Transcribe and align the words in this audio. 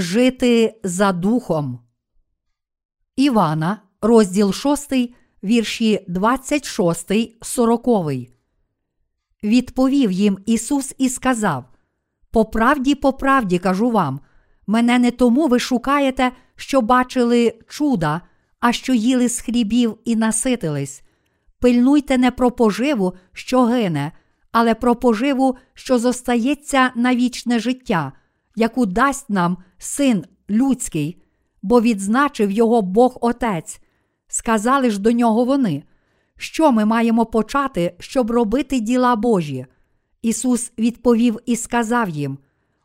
Жити 0.00 0.80
за 0.84 1.12
духом. 1.12 1.78
Івана, 3.16 3.82
розділ 4.00 4.52
6, 4.52 4.92
вірші 5.44 6.04
26, 6.08 7.12
40. 7.42 7.88
Відповів 9.42 10.10
їм 10.10 10.38
Ісус 10.46 10.94
і 10.98 11.08
сказав: 11.08 11.64
По 12.30 12.44
правді, 12.44 12.94
по 12.94 13.12
правді 13.12 13.58
кажу 13.58 13.90
вам, 13.90 14.20
мене 14.66 14.98
не 14.98 15.10
тому 15.10 15.48
ви 15.48 15.58
шукаєте, 15.58 16.32
що 16.56 16.80
бачили 16.80 17.54
чуда, 17.68 18.20
а 18.60 18.72
що 18.72 18.94
їли 18.94 19.28
з 19.28 19.40
хлібів 19.40 19.98
і 20.04 20.16
наситились. 20.16 21.02
Пильнуйте 21.58 22.18
не 22.18 22.30
про 22.30 22.50
поживу, 22.50 23.14
що 23.32 23.64
гине, 23.64 24.12
але 24.52 24.74
про 24.74 24.96
поживу, 24.96 25.56
що 25.74 25.98
зостається 25.98 26.90
на 26.94 27.14
вічне 27.14 27.58
життя, 27.58 28.12
яку 28.56 28.86
дасть 28.86 29.30
нам 29.30 29.56
син 29.78 30.24
людський, 30.50 31.22
бо 31.62 31.80
відзначив 31.80 32.50
його 32.50 32.82
Бог 32.82 33.18
Отець. 33.20 33.80
Сказали 34.28 34.90
ж 34.90 35.00
до 35.00 35.12
нього 35.12 35.44
вони, 35.44 35.82
що 36.36 36.72
ми 36.72 36.84
маємо 36.84 37.26
почати, 37.26 37.94
щоб 37.98 38.30
робити 38.30 38.80
діла 38.80 39.16
Божі. 39.16 39.66
Ісус 40.22 40.72
відповів 40.78 41.38
і 41.46 41.56
сказав 41.56 42.08
їм: 42.08 42.38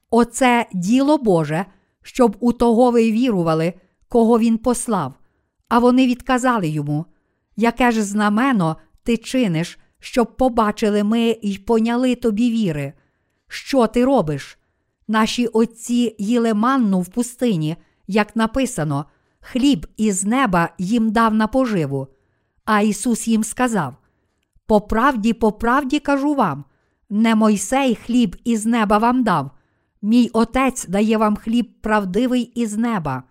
Оце 0.10 0.66
діло 0.74 1.18
Боже, 1.18 1.66
щоб 2.02 2.38
у 2.40 2.54
того 2.54 2.92
ви 2.92 3.12
вірували, 3.12 3.74
кого 4.08 4.40
Він 4.40 4.58
послав. 4.58 5.14
А 5.70 5.80
вони 5.80 6.08
відказали 6.08 6.68
йому, 6.68 7.06
яке 7.56 7.92
ж 7.92 8.04
знамено 8.04 8.78
ти 9.04 9.18
чиниш, 9.18 9.80
щоб 10.00 10.38
побачили 10.38 11.04
ми 11.04 11.38
й 11.42 11.58
поняли 11.58 12.16
тобі 12.16 12.52
віри. 12.52 12.94
Що 13.48 13.88
ти 13.88 14.06
робиш? 14.06 14.58
Наші 15.08 15.48
отці 15.48 16.16
їли 16.20 16.54
манну 16.54 17.02
в 17.02 17.08
пустині, 17.08 17.76
як 18.08 18.36
написано, 18.36 19.06
хліб 19.40 19.88
із 19.98 20.26
неба 20.26 20.70
їм 20.78 21.12
дав 21.12 21.34
на 21.34 21.48
поживу. 21.48 22.08
А 22.66 22.82
Ісус 22.82 23.28
їм 23.28 23.44
сказав: 23.44 23.96
По 24.66 24.82
правді, 24.82 25.34
по 25.34 25.52
правді 25.52 26.00
кажу 26.00 26.36
вам, 26.36 26.66
не 27.10 27.36
Мойсей 27.36 27.96
хліб 27.96 28.36
із 28.44 28.66
неба 28.66 28.98
вам 28.98 29.24
дав, 29.24 29.52
мій 30.02 30.30
Отець 30.34 30.88
дає 30.88 31.18
вам 31.18 31.36
хліб 31.36 31.82
правдивий 31.82 32.42
із 32.42 32.78
неба, 32.78 33.24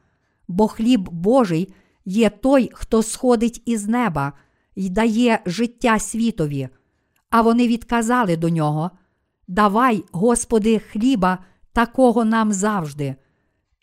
бо 0.48 0.69
хліб 0.69 1.08
Божий 1.11 1.75
є 2.05 2.30
той, 2.30 2.70
хто 2.75 3.02
сходить 3.02 3.62
із 3.67 3.86
неба 3.86 4.33
й 4.77 4.91
дає 4.91 5.41
життя 5.47 5.98
світові. 5.98 6.69
А 7.30 7.42
вони 7.42 7.69
відказали 7.69 8.36
до 8.36 8.48
нього: 8.48 8.91
Давай, 9.48 10.05
Господи, 10.12 10.78
хліба, 10.78 11.39
такого 11.75 12.25
нам 12.25 12.53
завжди. 12.53 13.14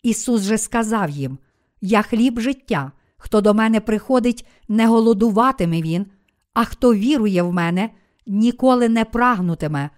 Ісус 0.02 0.42
же 0.42 0.58
сказав 0.58 1.10
їм: 1.10 1.38
Я 1.80 2.02
хліб 2.02 2.40
життя, 2.40 2.92
хто 3.16 3.40
до 3.40 3.54
мене 3.54 3.80
приходить, 3.80 4.46
не 4.68 4.86
голодуватиме 4.86 5.82
він, 5.82 6.06
а 6.54 6.64
хто 6.64 6.94
вірує 6.94 7.42
в 7.42 7.52
мене, 7.52 7.90
ніколи 8.26 8.88
не 8.88 9.04
прагнутиме. 9.04 9.90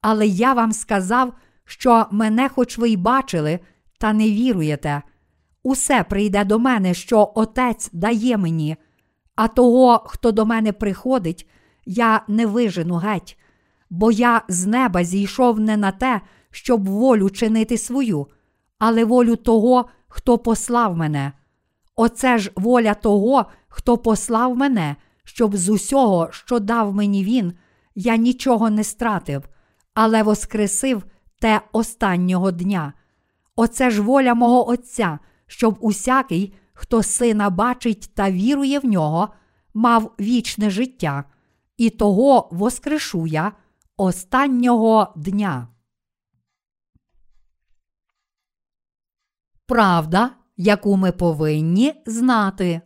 Але 0.00 0.26
я 0.26 0.52
вам 0.52 0.72
сказав, 0.72 1.32
що 1.64 2.06
мене, 2.10 2.48
хоч 2.48 2.78
ви 2.78 2.90
й 2.90 2.96
бачили, 2.96 3.60
та 3.98 4.12
не 4.12 4.30
віруєте. 4.30 5.02
Усе 5.62 6.04
прийде 6.04 6.44
до 6.44 6.58
мене, 6.58 6.94
що 6.94 7.32
Отець 7.34 7.90
дає 7.92 8.36
мені, 8.36 8.76
а 9.36 9.48
того, 9.48 10.04
хто 10.06 10.32
до 10.32 10.46
мене 10.46 10.72
приходить, 10.72 11.48
я 11.86 12.22
не 12.28 12.46
вижену 12.46 12.94
геть, 12.94 13.38
бо 13.90 14.12
я 14.12 14.42
з 14.48 14.66
неба 14.66 15.04
зійшов 15.04 15.60
не 15.60 15.76
на 15.76 15.92
те, 15.92 16.20
щоб 16.50 16.88
волю 16.88 17.30
чинити 17.30 17.78
свою, 17.78 18.26
але 18.78 19.04
волю 19.04 19.36
того, 19.36 19.88
хто 20.08 20.38
послав 20.38 20.96
мене. 20.96 21.32
Оце 21.96 22.38
ж 22.38 22.52
воля 22.56 22.94
того, 22.94 23.46
хто 23.68 23.98
послав 23.98 24.56
мене, 24.56 24.96
щоб 25.24 25.56
з 25.56 25.68
усього, 25.68 26.28
що 26.30 26.58
дав 26.58 26.94
мені 26.94 27.24
він, 27.24 27.52
я 27.94 28.16
нічого 28.16 28.70
не 28.70 28.84
стратив, 28.84 29.48
але 29.94 30.22
воскресив 30.22 31.04
те 31.40 31.60
останнього 31.72 32.50
дня. 32.50 32.92
Оце 33.56 33.90
ж 33.90 34.02
воля 34.02 34.34
мого 34.34 34.68
Отця, 34.68 35.18
щоб 35.46 35.76
усякий, 35.80 36.54
хто 36.72 37.02
сина 37.02 37.50
бачить 37.50 38.10
та 38.14 38.30
вірує 38.30 38.78
в 38.78 38.84
нього, 38.84 39.28
мав 39.74 40.14
вічне 40.20 40.70
життя, 40.70 41.24
і 41.76 41.90
того 41.90 42.48
воскрешу 42.52 43.26
я 43.26 43.52
останнього 43.96 45.12
дня. 45.16 45.68
Правда, 49.70 50.30
яку 50.56 50.96
ми 50.96 51.12
повинні 51.12 51.94
знати. 52.06 52.80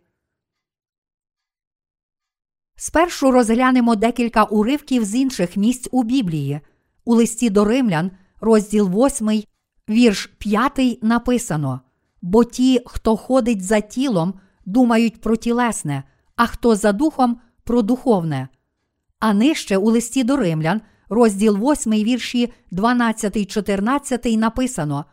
Спершу 2.76 3.30
розглянемо 3.30 3.96
декілька 3.96 4.44
уривків 4.44 5.04
з 5.04 5.14
інших 5.14 5.56
місць 5.56 5.88
у 5.92 6.02
Біблії. 6.02 6.60
У 7.04 7.14
листі 7.14 7.50
до 7.50 7.64
римлян, 7.64 8.10
розділ 8.40 9.06
8, 9.06 9.42
вірш 9.88 10.26
5 10.26 10.98
написано: 11.02 11.80
Бо 12.22 12.44
ті, 12.44 12.80
хто 12.86 13.16
ходить 13.16 13.64
за 13.64 13.80
тілом, 13.80 14.34
думають 14.66 15.20
про 15.20 15.36
тілесне, 15.36 16.04
а 16.36 16.46
хто 16.46 16.76
за 16.76 16.92
духом 16.92 17.40
про 17.64 17.82
духовне. 17.82 18.48
А 19.18 19.34
нижче 19.34 19.76
у 19.76 19.90
листі 19.90 20.24
до 20.24 20.36
римлян, 20.36 20.80
розділ 21.08 21.72
8, 21.72 21.92
вірші 21.92 22.52
12, 22.70 23.50
14 23.50 24.24
написано: 24.24 25.04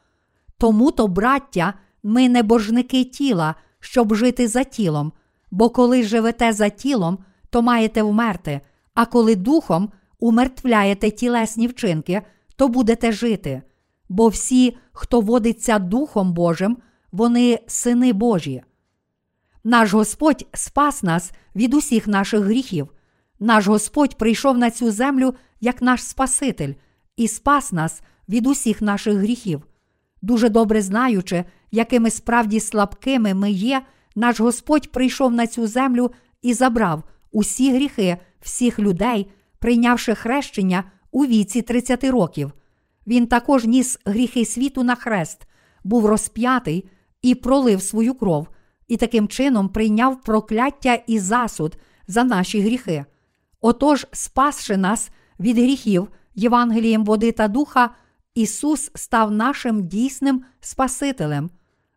Тому 0.62 0.92
то, 0.92 1.08
браття, 1.08 1.74
ми 2.04 2.30
не 2.30 2.44
божники 2.44 3.04
тіла, 3.04 3.56
щоб 3.80 4.16
жити 4.16 4.48
за 4.48 4.64
тілом, 4.64 5.12
бо 5.52 5.70
коли 5.70 6.04
живете 6.04 6.54
за 6.54 6.70
тілом, 6.70 7.18
то 7.50 7.62
маєте 7.62 8.04
вмерти, 8.04 8.62
а 8.94 9.06
коли 9.06 9.36
духом 9.36 9.92
умертвляєте 10.20 11.12
тілесні 11.12 11.68
вчинки, 11.68 12.22
то 12.56 12.68
будете 12.68 13.12
жити. 13.12 13.62
Бо 14.10 14.28
всі, 14.28 14.78
хто 14.92 15.22
водиться 15.22 15.80
Духом 15.80 16.34
Божим, 16.34 16.78
вони 17.12 17.60
сини 17.68 18.14
Божі. 18.14 18.64
Наш 19.64 19.94
Господь 19.94 20.46
спас 20.54 21.04
нас 21.04 21.32
від 21.56 21.74
усіх 21.74 22.08
наших 22.08 22.42
гріхів. 22.42 22.90
Наш 23.40 23.68
Господь 23.68 24.18
прийшов 24.18 24.58
на 24.58 24.72
цю 24.72 24.92
землю 24.92 25.34
як 25.62 25.82
наш 25.82 26.04
Спаситель 26.04 26.74
і 27.18 27.28
спас 27.28 27.72
нас 27.72 28.02
від 28.30 28.48
усіх 28.48 28.82
наших 28.82 29.16
гріхів. 29.16 29.64
Дуже 30.22 30.50
добре 30.50 30.82
знаючи, 30.82 31.44
якими 31.72 32.10
справді 32.10 32.60
слабкими 32.60 33.34
ми 33.34 33.52
є, 33.52 33.82
наш 34.16 34.40
Господь 34.40 34.92
прийшов 34.92 35.32
на 35.32 35.48
цю 35.48 35.68
землю 35.68 36.12
і 36.42 36.54
забрав 36.54 37.04
усі 37.32 37.74
гріхи 37.74 38.18
всіх 38.42 38.80
людей, 38.80 39.32
прийнявши 39.60 40.16
хрещення 40.16 40.84
у 41.12 41.26
віці 41.26 41.62
30 41.62 42.04
років. 42.04 42.52
Він 43.08 43.28
також 43.28 43.66
ніс 43.66 44.00
гріхи 44.06 44.46
світу 44.46 44.84
на 44.84 44.96
хрест, 44.96 45.48
був 45.84 46.06
розп'ятий 46.06 46.90
і 47.22 47.36
пролив 47.36 47.82
свою 47.82 48.14
кров, 48.14 48.48
і 48.88 48.98
таким 48.98 49.28
чином 49.28 49.70
прийняв 49.70 50.22
прокляття 50.22 51.00
і 51.08 51.20
засуд 51.20 51.78
за 52.08 52.24
наші 52.24 52.62
гріхи. 52.62 53.06
Отож, 53.62 54.08
спасши 54.12 54.78
нас 54.78 55.10
від 55.40 55.58
гріхів 55.58 56.08
Євангелієм 56.36 57.06
води 57.06 57.32
та 57.32 57.48
духа, 57.48 57.90
Ісус 58.36 58.92
став 58.96 59.32
нашим 59.32 59.88
дійсним 59.88 60.44
Спасителем. 60.60 61.50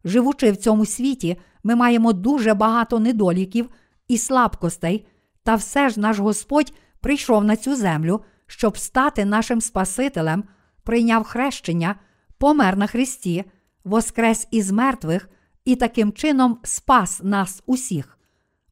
Живучи 0.04 0.52
в 0.52 0.56
цьому 0.56 0.86
світі, 0.86 1.36
ми 1.62 1.74
маємо 1.74 2.12
дуже 2.12 2.54
багато 2.54 2.98
недоліків 2.98 3.68
і 4.08 4.18
слабкостей, 4.18 5.06
та 5.42 5.54
все 5.54 5.88
ж 5.88 6.00
наш 6.00 6.18
Господь 6.18 6.72
прийшов 7.00 7.44
на 7.44 7.56
цю 7.56 7.76
землю, 7.76 8.20
щоб 8.46 8.78
стати 8.78 9.24
нашим 9.24 9.60
Спасителем, 9.60 10.44
прийняв 10.82 11.24
хрещення, 11.24 11.94
помер 12.38 12.76
на 12.76 12.86
Христі, 12.86 13.44
воскрес 13.84 14.48
із 14.50 14.70
мертвих 14.70 15.28
і 15.64 15.76
таким 15.76 16.12
чином 16.12 16.58
спас 16.62 17.20
нас 17.22 17.62
усіх. 17.66 18.18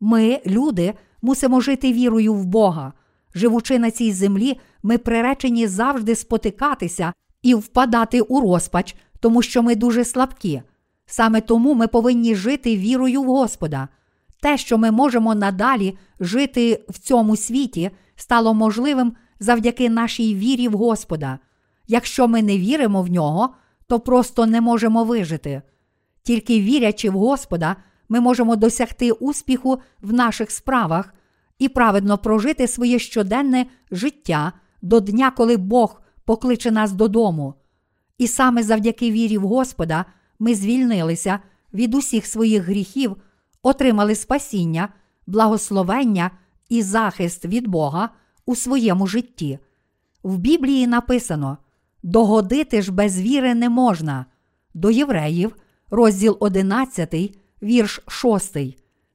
Ми, 0.00 0.40
люди, 0.46 0.94
мусимо 1.22 1.60
жити 1.60 1.92
вірою 1.92 2.34
в 2.34 2.44
Бога. 2.44 2.92
Живучи 3.34 3.78
на 3.78 3.90
цій 3.90 4.12
землі, 4.12 4.60
ми 4.82 4.98
приречені 4.98 5.66
завжди 5.66 6.14
спотикатися 6.14 7.12
і 7.42 7.54
впадати 7.54 8.20
у 8.20 8.40
розпач, 8.40 8.96
тому 9.20 9.42
що 9.42 9.62
ми 9.62 9.74
дуже 9.76 10.04
слабкі. 10.04 10.62
Саме 11.06 11.40
тому 11.40 11.74
ми 11.74 11.88
повинні 11.88 12.34
жити 12.34 12.76
вірою 12.76 13.22
в 13.22 13.26
Господа. 13.26 13.88
Те, 14.40 14.58
що 14.58 14.78
ми 14.78 14.90
можемо 14.90 15.34
надалі 15.34 15.98
жити 16.20 16.84
в 16.88 16.98
цьому 16.98 17.36
світі, 17.36 17.90
стало 18.16 18.54
можливим 18.54 19.12
завдяки 19.40 19.90
нашій 19.90 20.34
вірі 20.34 20.68
в 20.68 20.72
Господа. 20.72 21.38
Якщо 21.86 22.28
ми 22.28 22.42
не 22.42 22.58
віримо 22.58 23.02
в 23.02 23.10
нього, 23.10 23.54
то 23.86 24.00
просто 24.00 24.46
не 24.46 24.60
можемо 24.60 25.04
вижити. 25.04 25.62
Тільки 26.22 26.60
вірячи 26.60 27.10
в 27.10 27.12
Господа, 27.12 27.76
ми 28.08 28.20
можемо 28.20 28.56
досягти 28.56 29.12
успіху 29.12 29.80
в 30.00 30.12
наших 30.12 30.50
справах 30.50 31.14
і 31.58 31.68
праведно 31.68 32.18
прожити 32.18 32.68
своє 32.68 32.98
щоденне 32.98 33.66
життя 33.90 34.52
до 34.82 35.00
дня, 35.00 35.30
коли 35.30 35.56
Бог 35.56 36.01
покличе 36.24 36.70
нас 36.70 36.92
додому. 36.92 37.54
І 38.18 38.28
саме 38.28 38.62
завдяки 38.62 39.10
вірі 39.10 39.38
в 39.38 39.42
Господа 39.42 40.04
ми 40.38 40.54
звільнилися 40.54 41.38
від 41.74 41.94
усіх 41.94 42.26
своїх 42.26 42.62
гріхів, 42.62 43.16
отримали 43.62 44.14
спасіння, 44.14 44.88
благословення 45.26 46.30
і 46.68 46.82
захист 46.82 47.44
від 47.44 47.66
Бога 47.68 48.08
у 48.46 48.56
своєму 48.56 49.06
житті. 49.06 49.58
В 50.22 50.38
Біблії 50.38 50.86
написано: 50.86 51.58
догодити 52.02 52.82
ж 52.82 52.92
без 52.92 53.20
віри 53.20 53.54
не 53.54 53.68
можна. 53.68 54.26
До 54.74 54.90
євреїв, 54.90 55.56
розділ 55.90 56.36
11, 56.40 57.38
вірш 57.62 58.00
6. 58.08 58.56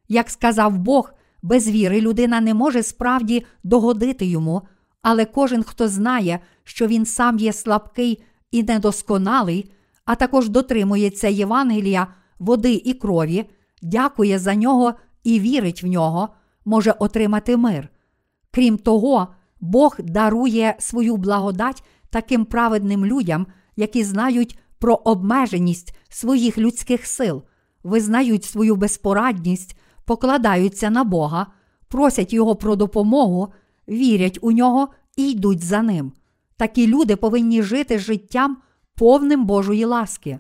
Як 0.08 0.30
сказав 0.30 0.78
Бог, 0.78 1.14
без 1.42 1.70
віри 1.70 2.02
людина 2.02 2.42
не 2.42 2.54
може 2.54 2.84
справді 2.84 3.46
догодити 3.64 4.26
йому, 4.26 4.62
але 5.02 5.26
кожен, 5.26 5.64
хто 5.64 5.88
знає, 5.88 6.40
що 6.64 6.88
він 6.88 7.06
сам 7.06 7.40
є 7.40 7.54
слабкий 7.54 8.24
і 8.52 8.64
недосконалий, 8.64 9.72
а 10.06 10.16
також 10.16 10.50
дотримується 10.50 11.28
Євангелія, 11.28 12.08
води 12.40 12.74
і 12.74 12.94
крові, 12.94 13.50
дякує 13.82 14.40
за 14.40 14.56
нього 14.56 14.94
і 15.24 15.40
вірить 15.40 15.84
в 15.84 15.88
нього, 15.88 16.30
може 16.66 16.92
отримати 17.00 17.58
мир. 17.58 17.90
Крім 18.52 18.78
того, 18.78 19.28
Бог 19.62 19.96
дарує 20.00 20.76
свою 20.80 21.18
благодать 21.18 21.84
таким 22.10 22.46
праведним 22.46 23.06
людям, 23.06 23.48
які 23.76 24.04
знають 24.04 24.60
про 24.80 24.94
обмеженість 24.94 25.98
своїх 26.10 26.58
людських 26.58 27.08
сил, 27.08 27.44
визнають 27.84 28.46
свою 28.46 28.76
безпорадність, 28.76 29.78
покладаються 30.06 30.90
на 30.90 31.04
Бога, 31.04 31.48
просять 31.88 32.34
Його 32.34 32.56
про 32.56 32.76
допомогу, 32.76 33.54
вірять 33.90 34.40
у 34.42 34.52
нього 34.52 34.88
і 35.16 35.32
йдуть 35.32 35.64
за 35.64 35.82
ним. 35.82 36.12
Такі 36.58 36.88
люди 36.88 37.16
повинні 37.16 37.64
жити 37.64 38.00
життям 38.00 38.58
повним 38.96 39.46
Божої 39.46 39.86
ласки. 39.86 40.40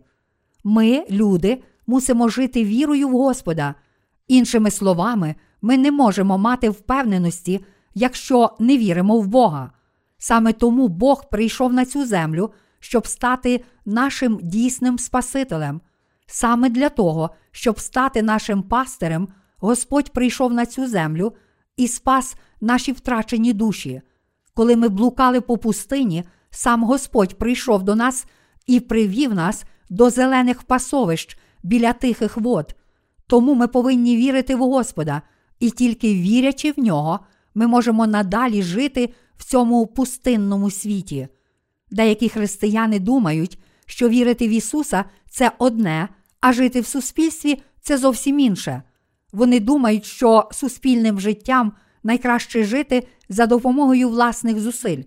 Ми, 0.63 1.05
люди, 1.11 1.63
мусимо 1.87 2.29
жити 2.29 2.63
вірою 2.63 3.07
в 3.07 3.11
Господа. 3.11 3.75
Іншими 4.27 4.71
словами, 4.71 5.35
ми 5.61 5.77
не 5.77 5.91
можемо 5.91 6.37
мати 6.37 6.69
впевненості, 6.69 7.65
якщо 7.93 8.55
не 8.59 8.77
віримо 8.77 9.19
в 9.19 9.27
Бога. 9.27 9.71
Саме 10.17 10.53
тому 10.53 10.87
Бог 10.87 11.29
прийшов 11.29 11.73
на 11.73 11.85
цю 11.85 12.05
землю, 12.05 12.51
щоб 12.79 13.07
стати 13.07 13.63
нашим 13.85 14.39
дійсним 14.41 14.99
Спасителем. 14.99 15.81
Саме 16.25 16.69
для 16.69 16.89
того, 16.89 17.29
щоб 17.51 17.79
стати 17.79 18.21
нашим 18.21 18.63
пастирем, 18.63 19.27
Господь 19.57 20.11
прийшов 20.11 20.53
на 20.53 20.65
цю 20.65 20.87
землю 20.87 21.33
і 21.77 21.87
спас 21.87 22.35
наші 22.61 22.91
втрачені 22.91 23.53
душі. 23.53 24.01
Коли 24.53 24.75
ми 24.75 24.89
блукали 24.89 25.41
по 25.41 25.57
пустині, 25.57 26.23
сам 26.49 26.83
Господь 26.83 27.37
прийшов 27.37 27.83
до 27.83 27.95
нас 27.95 28.25
і 28.67 28.79
привів 28.79 29.33
нас 29.33 29.63
до 29.89 30.09
зелених 30.09 30.63
пасовищ 30.63 31.37
біля 31.63 31.93
тихих 31.93 32.37
вод. 32.37 32.75
Тому 33.27 33.55
ми 33.55 33.67
повинні 33.67 34.17
вірити 34.17 34.55
в 34.55 34.59
Господа, 34.59 35.21
і 35.59 35.69
тільки 35.69 36.13
вірячи 36.13 36.71
в 36.71 36.79
нього, 36.79 37.19
ми 37.55 37.67
можемо 37.67 38.07
надалі 38.07 38.63
жити 38.63 39.13
в 39.37 39.43
цьому 39.43 39.87
пустинному 39.87 40.71
світі. 40.71 41.27
Деякі 41.91 42.29
християни 42.29 42.99
думають, 42.99 43.59
що 43.85 44.09
вірити 44.09 44.47
в 44.47 44.51
Ісуса 44.51 45.05
це 45.29 45.51
одне, 45.57 46.09
а 46.39 46.53
жити 46.53 46.81
в 46.81 46.85
суспільстві 46.85 47.61
це 47.81 47.97
зовсім 47.97 48.39
інше. 48.39 48.81
Вони 49.33 49.59
думають, 49.59 50.05
що 50.05 50.49
суспільним 50.51 51.19
життям 51.19 51.73
найкраще 52.03 52.63
жити 52.63 53.07
за 53.29 53.47
допомогою 53.47 54.09
власних 54.09 54.59
зусиль. 54.59 55.03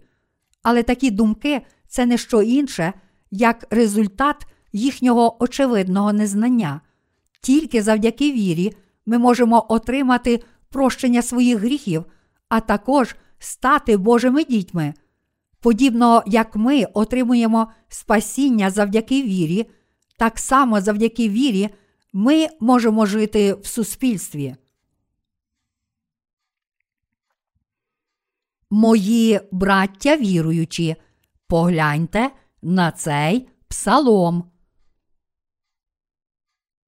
Але 0.62 0.82
такі 0.82 1.10
думки 1.10 1.60
це 1.88 2.06
не 2.06 2.18
що 2.18 2.42
інше, 2.42 2.92
як 3.30 3.66
результат 3.70 4.46
їхнього 4.72 5.42
очевидного 5.42 6.12
незнання. 6.12 6.80
Тільки 7.40 7.82
завдяки 7.82 8.32
вірі 8.32 8.72
ми 9.06 9.18
можемо 9.18 9.66
отримати 9.68 10.42
прощення 10.68 11.22
своїх 11.22 11.58
гріхів, 11.58 12.04
а 12.48 12.60
також 12.60 13.16
стати 13.38 13.96
Божими 13.96 14.44
дітьми. 14.44 14.94
Подібно 15.60 16.22
як 16.26 16.56
ми 16.56 16.84
отримуємо 16.84 17.68
спасіння 17.88 18.70
завдяки 18.70 19.22
вірі, 19.22 19.66
так 20.16 20.38
само 20.38 20.80
завдяки 20.80 21.28
вірі 21.28 21.70
ми 22.12 22.48
можемо 22.60 23.06
жити 23.06 23.54
в 23.54 23.66
суспільстві. 23.66 24.56
Мої 28.70 29.40
браття 29.52 30.16
віруючі, 30.16 30.96
погляньте 31.46 32.30
на 32.62 32.92
цей 32.92 33.48
псалом. 33.68 34.44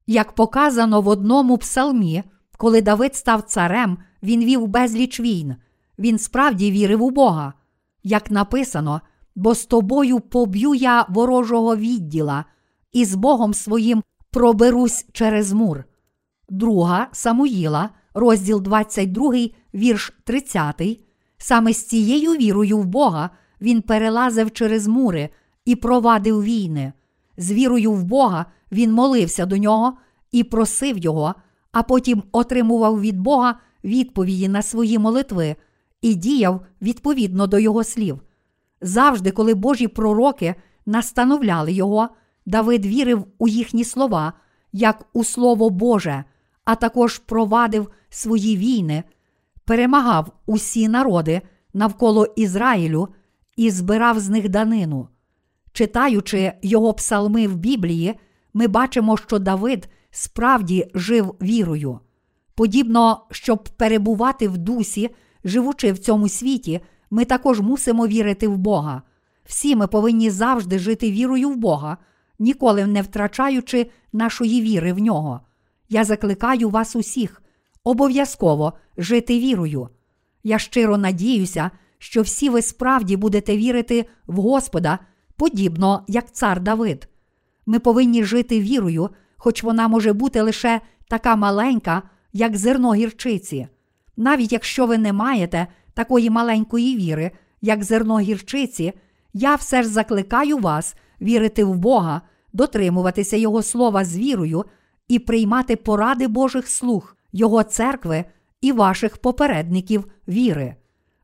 Як 0.07 0.33
показано 0.33 1.01
в 1.01 1.09
одному 1.09 1.59
псалмі, 1.59 2.23
коли 2.57 2.83
Давид 2.83 3.17
став 3.17 3.43
царем, 3.43 3.99
він 4.23 4.45
вів 4.45 4.67
безліч 4.67 5.21
війн. 5.21 5.57
Він 5.99 6.19
справді 6.19 6.71
вірив 6.71 7.03
у 7.03 7.11
Бога. 7.11 7.53
Як 8.03 8.31
написано, 8.31 9.01
бо 9.35 9.55
з 9.55 9.67
тобою 9.67 10.21
поб'ю 10.21 10.75
я 10.75 11.07
ворожого 11.09 11.77
відділа, 11.77 12.45
і 12.93 13.05
з 13.05 13.15
Богом 13.15 13.55
своїм 13.55 14.03
проберусь 14.33 15.07
через 15.13 15.53
мур. 15.53 15.85
Друга 16.49 17.09
Самуїла, 17.13 17.91
розділ 18.15 18.63
22, 18.63 19.35
вірш 19.75 20.13
30. 20.25 20.83
Саме 21.39 21.73
з 21.73 21.85
цією 21.85 22.33
вірою 22.33 22.79
в 22.79 22.87
Бога 22.87 23.31
він 23.61 23.83
перелазив 23.83 24.51
через 24.51 24.87
мури 24.87 25.29
і 25.65 25.77
провадив 25.77 26.43
війни. 26.43 26.93
З 27.37 27.53
вірою 27.53 27.93
в 27.93 28.05
Бога 28.05 28.47
він 28.73 28.93
молився 28.93 29.47
до 29.47 29.57
нього 29.57 29.97
і 30.33 30.45
просив 30.45 30.99
його, 30.99 31.35
а 31.73 31.83
потім 31.83 32.23
отримував 32.33 33.01
від 33.01 33.21
Бога 33.21 33.59
відповіді 33.85 34.49
на 34.49 34.63
свої 34.63 34.99
молитви 34.99 35.57
і 36.03 36.15
діяв 36.15 36.67
відповідно 36.83 37.47
до 37.47 37.59
його 37.59 37.85
слів. 37.85 38.21
Завжди, 38.81 39.31
коли 39.31 39.55
Божі 39.55 39.89
пророки 39.89 40.55
настановляли 40.87 41.73
його, 41.73 42.09
Давид 42.47 42.87
вірив 42.87 43.27
у 43.39 43.49
їхні 43.49 43.85
слова, 43.85 44.33
як 44.73 45.07
у 45.13 45.25
Слово 45.25 45.71
Боже, 45.71 46.25
а 46.65 46.75
також 46.75 47.19
провадив 47.19 47.89
свої 48.09 48.57
війни, 48.57 49.03
перемагав 49.65 50.33
усі 50.47 50.89
народи 50.89 51.43
навколо 51.75 52.27
Ізраїлю 52.37 53.09
і 53.57 53.71
збирав 53.71 54.21
з 54.21 54.29
них 54.29 54.49
данину. 54.49 55.09
Читаючи 55.73 56.53
його 56.63 56.95
псалми 56.95 57.47
в 57.47 57.57
Біблії, 57.57 58.15
ми 58.55 58.67
бачимо, 58.67 59.17
що 59.17 59.39
Давид 59.39 59.89
справді 60.11 60.91
жив 60.95 61.35
вірою. 61.43 62.01
Подібно, 62.55 63.27
щоб 63.31 63.65
перебувати 63.77 64.49
в 64.49 64.59
дусі, 64.59 65.11
живучи 65.45 65.93
в 65.93 65.99
цьому 65.99 66.29
світі, 66.29 66.81
ми 67.11 67.25
також 67.25 67.61
мусимо 67.61 68.07
вірити 68.07 68.49
в 68.49 68.57
Бога. 68.57 69.03
Всі 69.45 69.77
ми 69.77 69.87
повинні 69.87 70.31
завжди 70.31 70.79
жити 70.79 71.11
вірою 71.11 71.51
в 71.51 71.57
Бога, 71.57 71.97
ніколи 72.43 72.87
не 72.87 73.03
втрачаючи 73.03 73.91
нашої 74.13 74.63
віри 74.63 74.93
в 74.93 74.99
нього. 74.99 75.41
Я 75.89 76.05
закликаю 76.05 76.71
вас 76.71 76.97
усіх 76.97 77.43
обов'язково 77.85 78.73
жити 78.97 79.39
вірою. 79.39 79.89
Я 80.43 80.59
щиро 80.59 80.99
надіюся, 80.99 81.71
що 81.99 82.23
всі 82.23 82.49
ви 82.49 82.63
справді 82.63 83.17
будете 83.17 83.57
вірити 83.57 84.07
в 84.27 84.37
Господа, 84.37 84.99
подібно 85.37 86.05
як 86.09 86.33
цар 86.33 86.61
Давид. 86.61 87.09
Ми 87.67 87.79
повинні 87.79 88.25
жити 88.25 88.61
вірою, 88.61 89.11
хоч 89.37 89.63
вона 89.63 89.89
може 89.89 90.13
бути 90.13 90.41
лише 90.41 90.81
така 91.09 91.37
маленька, 91.37 92.03
як 92.33 92.57
зерно 92.57 92.95
гірчиці. 92.95 93.69
Навіть 94.17 94.53
якщо 94.53 94.87
ви 94.87 94.99
не 94.99 95.13
маєте 95.13 95.67
такої 95.95 96.31
маленької 96.31 96.97
віри, 96.97 97.31
як 97.61 97.85
зерно 97.85 98.21
гірчиці, 98.21 98.93
я 99.33 99.55
все 99.55 99.83
ж 99.83 99.89
закликаю 99.89 100.59
вас 100.59 100.95
вірити 101.21 101.65
в 101.65 101.75
Бога, 101.75 102.23
дотримуватися 102.53 103.37
Його 103.37 103.63
слова 103.63 104.05
з 104.05 104.17
вірою 104.17 104.65
і 105.09 105.19
приймати 105.19 105.77
поради 105.77 106.29
Божих 106.29 106.69
слуг, 106.69 107.17
Його 107.33 107.63
церкви 107.63 108.25
і 108.61 108.73
ваших 108.73 109.17
попередників 109.17 110.05
віри. 110.29 110.77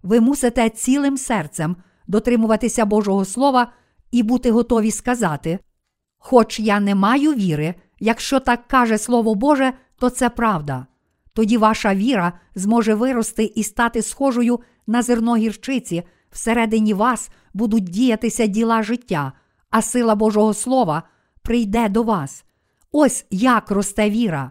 Ви 0.02 0.20
мусите 0.20 0.70
цілим 0.70 1.16
серцем 1.16 1.76
дотримуватися 2.06 2.84
Божого 2.84 3.24
Слова 3.24 3.72
і 4.10 4.22
бути 4.22 4.50
готові 4.50 4.90
сказати: 4.90 5.58
Хоч 6.18 6.60
я 6.60 6.80
не 6.80 6.94
маю 6.94 7.34
віри, 7.34 7.74
якщо 8.00 8.40
так 8.40 8.68
каже 8.68 8.98
Слово 8.98 9.34
Боже, 9.34 9.72
то 9.98 10.10
це 10.10 10.30
правда. 10.30 10.86
Тоді 11.32 11.56
ваша 11.56 11.94
віра 11.94 12.32
зможе 12.54 12.94
вирости 12.94 13.52
і 13.54 13.62
стати 13.62 14.02
схожою 14.02 14.60
на 14.86 15.02
зерно 15.02 15.36
гірчиці, 15.36 16.02
всередині 16.30 16.94
вас 16.94 17.30
будуть 17.54 17.84
діятися 17.84 18.46
діла 18.46 18.82
життя, 18.82 19.32
а 19.70 19.82
сила 19.82 20.14
Божого 20.14 20.54
Слова 20.54 21.02
прийде 21.48 21.88
до 21.88 22.02
вас. 22.02 22.44
Ось 22.92 23.26
як 23.30 23.70
росте 23.70 24.10
віра. 24.10 24.50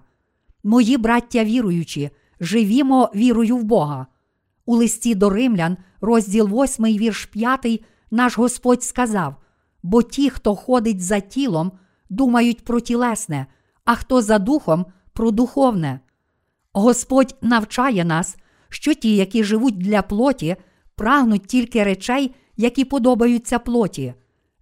Мої 0.63 0.97
браття 0.97 1.43
віруючі, 1.43 2.09
живімо 2.39 3.11
вірою 3.15 3.57
в 3.57 3.63
Бога. 3.63 4.07
У 4.65 4.75
листі 4.75 5.15
до 5.15 5.29
римлян, 5.29 5.77
розділ 6.01 6.63
8, 6.63 6.85
вірш 6.85 7.25
5, 7.25 7.83
наш 8.11 8.37
Господь 8.37 8.83
сказав: 8.83 9.35
бо 9.83 10.03
ті, 10.03 10.29
хто 10.29 10.55
ходить 10.55 11.01
за 11.01 11.19
тілом, 11.19 11.71
думають 12.09 12.65
про 12.65 12.79
тілесне, 12.79 13.45
а 13.85 13.95
хто 13.95 14.21
за 14.21 14.39
духом 14.39 14.85
про 15.13 15.31
духовне. 15.31 15.99
Господь 16.73 17.35
навчає 17.41 18.05
нас, 18.05 18.37
що 18.69 18.93
ті, 18.93 19.15
які 19.15 19.43
живуть 19.43 19.77
для 19.77 20.01
плоті, 20.01 20.55
прагнуть 20.95 21.45
тільки 21.45 21.83
речей, 21.83 22.35
які 22.55 22.85
подобаються 22.85 23.59
плоті. 23.59 24.13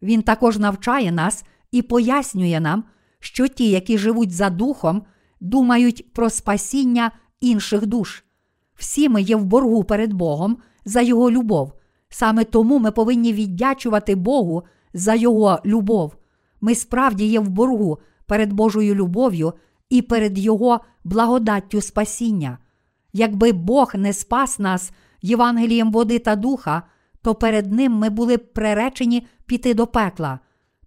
Він 0.02 0.22
також 0.22 0.58
навчає 0.58 1.12
нас 1.12 1.46
і 1.72 1.82
пояснює 1.82 2.60
нам, 2.60 2.84
що 3.20 3.48
ті, 3.48 3.70
які 3.70 3.98
живуть 3.98 4.32
за 4.32 4.50
духом, 4.50 5.04
думають 5.40 6.14
про 6.14 6.30
спасіння 6.30 7.12
інших 7.42 7.86
душ. 7.86 8.24
Всі 8.76 9.10
ми 9.10 9.22
є 9.22 9.36
в 9.36 9.46
боргу 9.46 9.84
перед 9.84 10.14
Богом 10.14 10.58
за 10.86 11.02
Його 11.02 11.32
любов. 11.32 11.74
Саме 12.10 12.44
тому 12.44 12.80
ми 12.80 12.92
повинні 12.92 13.34
віддячувати 13.34 14.16
Богу 14.16 14.64
за 14.94 15.16
Його 15.16 15.60
любов. 15.66 16.16
Ми 16.62 16.76
справді 16.76 17.26
є 17.26 17.40
в 17.40 17.50
боргу 17.50 18.00
перед 18.26 18.54
Божою 18.54 18.96
любов'ю 18.96 19.54
і 19.90 20.02
перед 20.02 20.38
Його 20.38 20.80
благодаттю 21.04 21.82
спасіння. 21.82 22.58
Якби 23.14 23.52
Бог 23.52 23.92
не 23.96 24.14
спас 24.14 24.60
нас 24.60 24.92
Євангелієм 25.22 25.92
води 25.92 26.20
та 26.20 26.36
духа, 26.36 26.84
то 27.22 27.36
перед 27.36 27.72
Ним 27.72 27.92
ми 27.92 28.10
були 28.10 28.38
б 28.38 28.54
приречені 28.54 29.28
піти 29.46 29.74
до 29.74 29.88
пекла. 29.88 30.40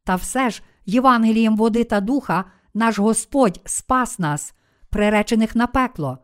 Та 0.09 0.17
все 0.17 0.51
ж, 0.51 0.63
Євангелієм 0.87 1.57
води 1.57 1.85
та 1.85 2.01
духа, 2.01 2.45
наш 2.75 2.99
Господь 2.99 3.61
спас 3.65 4.19
нас, 4.19 4.55
приречених 4.91 5.57
на 5.57 5.67
пекло. 5.67 6.19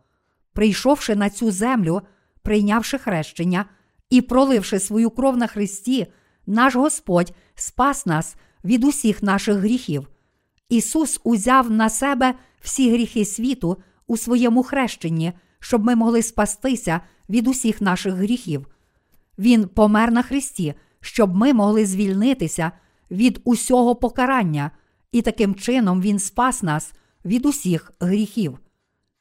Прийшовши 0.53 1.17
на 1.17 1.31
цю 1.31 1.51
землю, 1.51 2.01
прийнявши 2.43 2.99
хрещення 2.99 3.65
і 4.11 4.21
проливши 4.21 4.81
свою 4.81 5.11
кров 5.11 5.37
на 5.37 5.47
Христі, 5.47 6.07
наш 6.47 6.77
Господь 6.77 7.33
спас 7.55 8.07
нас 8.07 8.37
від 8.65 8.85
усіх 8.85 9.23
наших 9.23 9.57
гріхів. 9.57 10.09
Ісус 10.69 11.21
узяв 11.25 11.71
на 11.71 11.91
себе 11.91 12.35
всі 12.61 12.93
гріхи 12.93 13.25
світу 13.25 13.77
у 14.07 14.17
своєму 14.17 14.63
хрещенні, 14.63 15.33
щоб 15.61 15.85
ми 15.85 15.97
могли 15.97 16.23
спастися 16.23 17.01
від 17.29 17.49
усіх 17.49 17.81
наших 17.81 18.15
гріхів. 18.15 18.67
Він 19.39 19.69
помер 19.69 20.13
на 20.13 20.23
Христі, 20.23 20.75
щоб 21.01 21.37
ми 21.37 21.53
могли 21.53 21.87
звільнитися 21.87 22.73
від 23.11 23.41
усього 23.45 23.95
покарання, 23.95 24.71
і 25.13 25.23
таким 25.23 25.55
чином 25.55 26.01
Він 26.01 26.19
спас 26.19 26.63
нас 26.63 26.93
від 27.25 27.47
усіх 27.47 27.93
гріхів. 28.01 28.59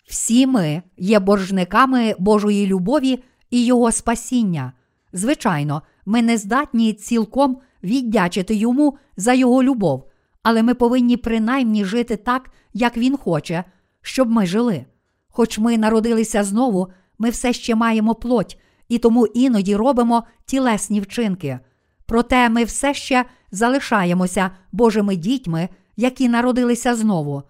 Всі 0.08 0.48
ми 0.48 0.82
є 0.98 1.20
боржниками 1.20 2.16
Божої 2.20 2.68
любові 2.68 3.24
і 3.50 3.66
Його 3.66 3.92
спасіння. 3.92 4.74
Звичайно, 5.14 5.82
ми 6.06 6.22
не 6.22 6.38
здатні 6.38 6.94
цілком 6.94 7.58
віддячити 7.84 8.56
йому 8.56 8.98
за 9.18 9.34
його 9.34 9.64
любов, 9.64 10.10
але 10.44 10.64
ми 10.64 10.74
повинні 10.74 11.18
принаймні 11.18 11.86
жити 11.86 12.16
так, 12.16 12.50
як 12.74 12.98
він 12.98 13.18
хоче, 13.18 13.64
щоб 14.02 14.32
ми 14.32 14.46
жили. 14.46 14.86
Хоч 15.28 15.60
ми 15.60 15.78
народилися 15.78 16.44
знову, 16.44 16.88
ми 17.20 17.30
все 17.30 17.54
ще 17.54 17.76
маємо 17.76 18.16
плоть, 18.16 18.60
і 18.90 18.98
тому 18.98 19.28
іноді 19.28 19.76
робимо 19.76 20.24
тілесні 20.46 21.02
вчинки. 21.02 21.60
Проте 22.06 22.50
ми 22.50 22.64
все 22.64 22.94
ще 22.94 23.26
залишаємося 23.54 24.52
Божими 24.72 25.16
дітьми, 25.16 25.70
які 25.96 26.30
народилися 26.30 26.96
знову. 26.96 27.44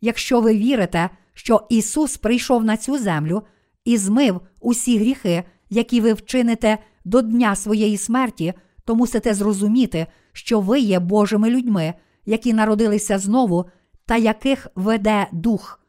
Якщо 0.00 0.40
ви 0.40 0.56
вірите, 0.56 1.10
що 1.34 1.66
Ісус 1.68 2.16
прийшов 2.16 2.64
на 2.64 2.76
цю 2.76 2.98
землю 2.98 3.42
і 3.84 3.96
змив 3.96 4.40
усі 4.60 4.98
гріхи, 4.98 5.44
які 5.70 6.00
ви 6.00 6.12
вчините 6.12 6.78
до 7.04 7.22
дня 7.22 7.56
своєї 7.56 7.96
смерті, 7.96 8.54
то 8.84 8.94
мусите 8.94 9.34
зрозуміти, 9.34 10.06
що 10.32 10.60
ви 10.60 10.80
є 10.80 11.00
Божими 11.00 11.50
людьми, 11.50 11.94
які 12.26 12.52
народилися 12.52 13.18
знову 13.18 13.64
та 14.06 14.16
яких 14.16 14.66
веде 14.74 15.26
дух. 15.32 15.80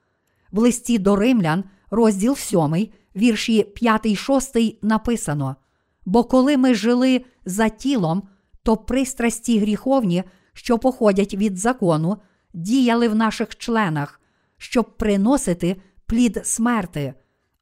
В 0.51 0.59
листі 0.59 0.97
до 0.97 1.15
римлян, 1.15 1.63
розділ 1.91 2.35
7, 2.35 2.87
вірші 3.15 3.63
5, 3.63 4.17
6 4.17 4.83
написано: 4.83 5.55
Бо 6.05 6.23
коли 6.23 6.57
ми 6.57 6.73
жили 6.73 7.25
за 7.45 7.69
тілом, 7.69 8.23
то 8.67 8.77
пристрасті 8.77 9.59
гріховні, 9.59 10.23
що 10.53 10.79
походять 10.79 11.33
від 11.33 11.57
закону, 11.57 12.17
діяли 12.53 13.07
в 13.07 13.15
наших 13.15 13.57
членах, 13.57 14.21
щоб 14.57 14.97
приносити 14.97 15.75
плід 16.05 16.41
смерти. 16.43 17.13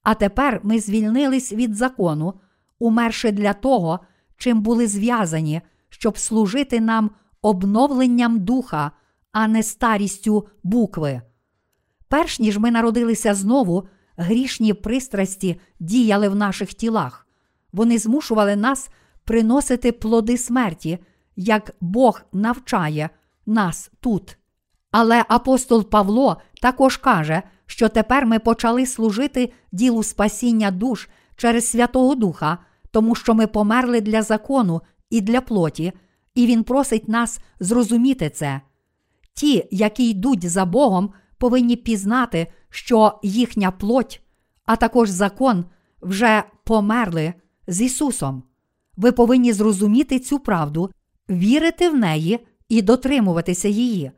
А 0.03 0.13
тепер 0.13 0.59
ми 0.63 0.79
звільнились 0.79 1.53
від 1.53 1.75
закону, 1.75 2.33
умерши 2.79 3.31
для 3.31 3.53
того, 3.53 3.99
чим 4.37 4.61
були 4.61 4.87
зв'язані, 4.87 5.61
щоб 5.89 6.17
служити 6.17 6.79
нам 6.79 7.11
обновленням 7.41 8.39
духа, 8.39 8.91
а 9.31 9.47
не 9.47 9.63
старістю 9.63 10.47
букви. 10.63 11.21
Перш 12.07 12.39
ніж 12.39 12.57
ми 12.57 12.71
народилися 12.71 13.33
знову, 13.33 13.87
грішні 14.17 14.73
пристрасті 14.73 15.59
діяли 15.79 16.29
в 16.29 16.35
наших 16.35 16.73
тілах. 16.73 17.27
Вони 17.73 17.97
змушували 17.97 18.55
нас 18.55 18.89
приносити 19.25 19.91
плоди 19.91 20.37
смерті, 20.37 20.99
як 21.35 21.75
Бог 21.81 22.21
навчає 22.33 23.09
нас 23.45 23.91
тут. 23.99 24.37
Але 24.91 25.25
апостол 25.27 25.89
Павло 25.89 26.37
також 26.61 26.97
каже, 26.97 27.41
що 27.65 27.89
тепер 27.89 28.25
ми 28.25 28.39
почали 28.39 28.85
служити 28.85 29.53
ділу 29.71 30.03
спасіння 30.03 30.71
душ 30.71 31.09
через 31.35 31.69
Святого 31.69 32.15
Духа, 32.15 32.57
тому 32.91 33.15
що 33.15 33.33
ми 33.33 33.47
померли 33.47 34.01
для 34.01 34.21
закону 34.21 34.81
і 35.09 35.21
для 35.21 35.41
плоті, 35.41 35.93
і 36.35 36.45
Він 36.45 36.63
просить 36.63 37.07
нас 37.07 37.39
зрозуміти 37.59 38.29
це. 38.29 38.61
Ті, 39.33 39.67
які 39.71 40.09
йдуть 40.09 40.49
за 40.49 40.65
Богом, 40.65 41.13
повинні 41.37 41.75
пізнати, 41.75 42.47
що 42.69 43.19
їхня 43.23 43.71
плоть, 43.71 44.21
а 44.65 44.75
також 44.75 45.09
закон 45.09 45.65
вже 46.01 46.43
померли 46.63 47.33
з 47.67 47.81
Ісусом. 47.81 48.43
Ви 48.97 49.11
повинні 49.11 49.53
зрозуміти 49.53 50.19
цю 50.19 50.39
правду, 50.39 50.91
вірити 51.29 51.89
в 51.89 51.95
неї 51.95 52.47
і 52.69 52.81
дотримуватися 52.81 53.67
її. 53.67 54.11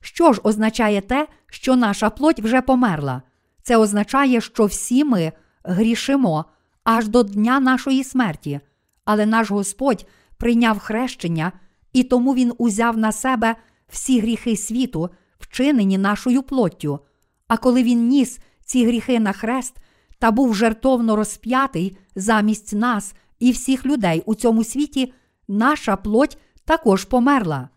Що 0.00 0.32
ж 0.32 0.40
означає 0.44 1.00
те, 1.00 1.28
що 1.46 1.76
наша 1.76 2.10
плоть 2.10 2.40
вже 2.40 2.62
померла? 2.62 3.22
Це 3.62 3.76
означає, 3.76 4.40
що 4.40 4.64
всі 4.64 5.04
ми 5.04 5.32
грішимо 5.64 6.44
аж 6.84 7.08
до 7.08 7.22
дня 7.22 7.60
нашої 7.60 8.04
смерті, 8.04 8.60
але 9.04 9.26
наш 9.26 9.50
Господь 9.50 10.06
прийняв 10.36 10.78
хрещення, 10.78 11.52
і 11.92 12.02
тому 12.02 12.34
Він 12.34 12.52
узяв 12.58 12.98
на 12.98 13.12
себе 13.12 13.56
всі 13.88 14.20
гріхи 14.20 14.56
світу, 14.56 15.10
вчинені 15.38 15.98
нашою 15.98 16.42
плоттю. 16.42 17.00
А 17.48 17.56
коли 17.56 17.82
Він 17.82 18.08
ніс 18.08 18.38
ці 18.64 18.86
гріхи 18.86 19.20
на 19.20 19.32
хрест 19.32 19.76
та 20.18 20.30
був 20.30 20.54
жертовно 20.54 21.16
розп'ятий 21.16 21.96
замість 22.14 22.74
нас 22.74 23.14
і 23.40 23.52
всіх 23.52 23.86
людей 23.86 24.22
у 24.26 24.34
цьому 24.34 24.64
світі, 24.64 25.12
наша 25.48 25.96
плоть 25.96 26.38
також 26.64 27.04
померла. 27.04 27.68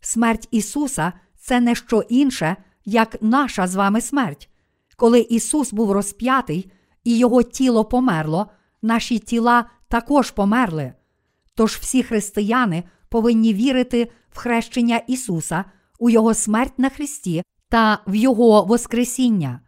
Смерть 0.00 0.48
Ісуса 0.50 1.12
це 1.38 1.60
не 1.60 1.74
що 1.74 2.02
інше, 2.08 2.56
як 2.84 3.16
наша 3.20 3.66
з 3.66 3.74
вами 3.74 4.00
смерть. 4.00 4.48
Коли 4.96 5.20
Ісус 5.20 5.72
був 5.72 5.92
розп'ятий 5.92 6.72
і 7.04 7.18
Його 7.18 7.42
тіло 7.42 7.84
померло, 7.84 8.46
наші 8.82 9.18
тіла 9.18 9.64
також 9.88 10.30
померли. 10.30 10.92
Тож 11.54 11.72
всі 11.76 12.02
християни 12.02 12.82
повинні 13.08 13.54
вірити 13.54 14.10
в 14.30 14.38
хрещення 14.38 14.96
Ісуса, 14.96 15.64
у 15.98 16.10
Його 16.10 16.34
смерть 16.34 16.78
на 16.78 16.90
Христі 16.90 17.42
та 17.68 17.98
в 18.06 18.14
Його 18.14 18.64
Воскресіння. 18.64 19.60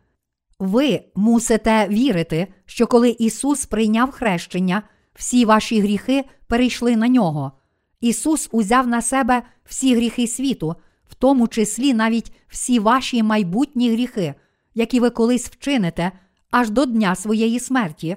Ви 0.59 1.05
мусите 1.15 1.89
вірити, 1.89 2.49
що 2.67 2.87
коли 2.87 3.11
Ісус 3.11 3.67
прийняв 3.67 4.11
хрещення, 4.11 4.83
всі 5.15 5.45
ваші 5.45 5.81
гріхи 5.81 6.25
перейшли 6.47 6.97
на 6.97 7.09
нього. 7.09 7.53
Ісус 8.01 8.49
узяв 8.53 8.87
на 8.87 9.03
себе 9.03 9.43
всі 9.65 9.97
гріхи 9.97 10.27
світу, 10.27 10.75
в 11.09 11.15
тому 11.15 11.49
числі 11.49 11.95
навіть 11.95 12.33
всі 12.49 12.79
ваші 12.79 13.23
майбутні 13.23 13.91
гріхи, 13.91 14.35
які 14.75 15.01
ви 15.01 15.11
колись 15.11 15.49
вчините 15.49 16.13
аж 16.51 16.71
до 16.71 16.87
дня 16.87 17.15
своєї 17.15 17.61
смерті, 17.61 18.17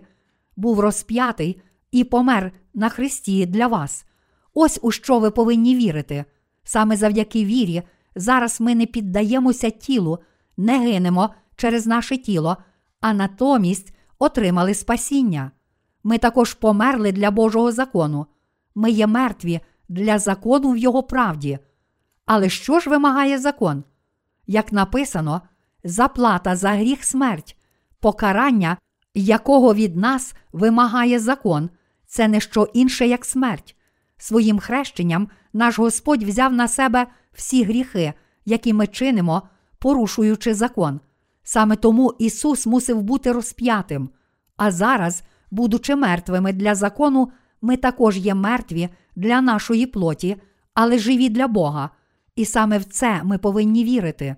був 0.56 0.80
розп'ятий 0.80 1.62
і 1.92 2.04
помер 2.04 2.52
на 2.74 2.90
Христі 2.90 3.46
для 3.46 3.68
вас. 3.68 4.06
Ось 4.54 4.80
у 4.82 4.92
що 4.92 5.20
ви 5.20 5.32
повинні 5.32 5.76
вірити. 5.76 6.26
Саме 6.64 6.98
завдяки 6.98 7.46
вірі, 7.46 7.84
зараз 8.16 8.62
ми 8.62 8.76
не 8.76 8.86
піддаємося 8.86 9.70
тілу, 9.70 10.20
не 10.58 10.80
гинемо 10.80 11.30
через 11.56 11.86
наше 11.88 12.18
тіло, 12.18 12.58
а 13.02 13.14
натомість 13.14 13.94
отримали 14.20 14.74
спасіння. 14.74 15.52
Ми 16.08 16.18
також 16.18 16.54
померли 16.54 17.12
для 17.12 17.32
Божого 17.32 17.72
закону. 17.72 18.26
Ми 18.76 18.92
є 18.92 19.08
мертві 19.08 19.60
для 19.90 20.20
закону 20.20 20.72
в 20.72 20.78
Його 20.78 21.04
правді. 21.04 21.60
Але 22.26 22.50
що 22.50 22.80
ж 22.80 22.90
вимагає 22.90 23.40
закон? 23.40 23.84
Як 24.46 24.72
написано, 24.72 25.42
заплата 25.84 26.56
за 26.56 26.70
гріх 26.70 27.04
смерть, 27.04 27.58
покарання, 28.00 28.78
якого 29.14 29.74
від 29.74 29.96
нас 29.96 30.34
вимагає 30.52 31.20
закон, 31.20 31.70
це 32.06 32.28
не 32.28 32.40
що 32.40 32.68
інше, 32.74 33.08
як 33.08 33.26
смерть. 33.26 33.76
Своїм 34.18 34.60
хрещенням 34.60 35.30
наш 35.54 35.80
Господь 35.80 36.24
взяв 36.24 36.54
на 36.54 36.68
себе 36.68 37.08
всі 37.34 37.64
гріхи, 37.64 38.14
які 38.46 38.74
ми 38.74 38.88
чинимо, 38.88 39.42
порушуючи 39.80 40.54
закон. 40.54 41.00
Саме 41.44 41.76
тому 41.76 42.14
Ісус 42.20 42.66
мусив 42.66 43.02
бути 43.02 43.32
розп'ятим. 43.32 44.10
А 44.58 44.72
зараз, 44.72 45.24
будучи 45.52 45.96
мертвими 45.96 46.54
для 46.54 46.76
закону, 46.76 47.32
ми 47.62 47.78
також 47.78 48.18
є 48.18 48.36
мертві 48.36 48.90
для 49.16 49.42
нашої 49.42 49.86
плоті, 49.86 50.38
але 50.74 51.00
живі 51.00 51.30
для 51.30 51.48
Бога. 51.48 51.90
І 52.36 52.46
саме 52.46 52.78
в 52.78 52.86
це 52.86 53.24
ми 53.24 53.38
повинні 53.38 53.84
вірити. 53.84 54.36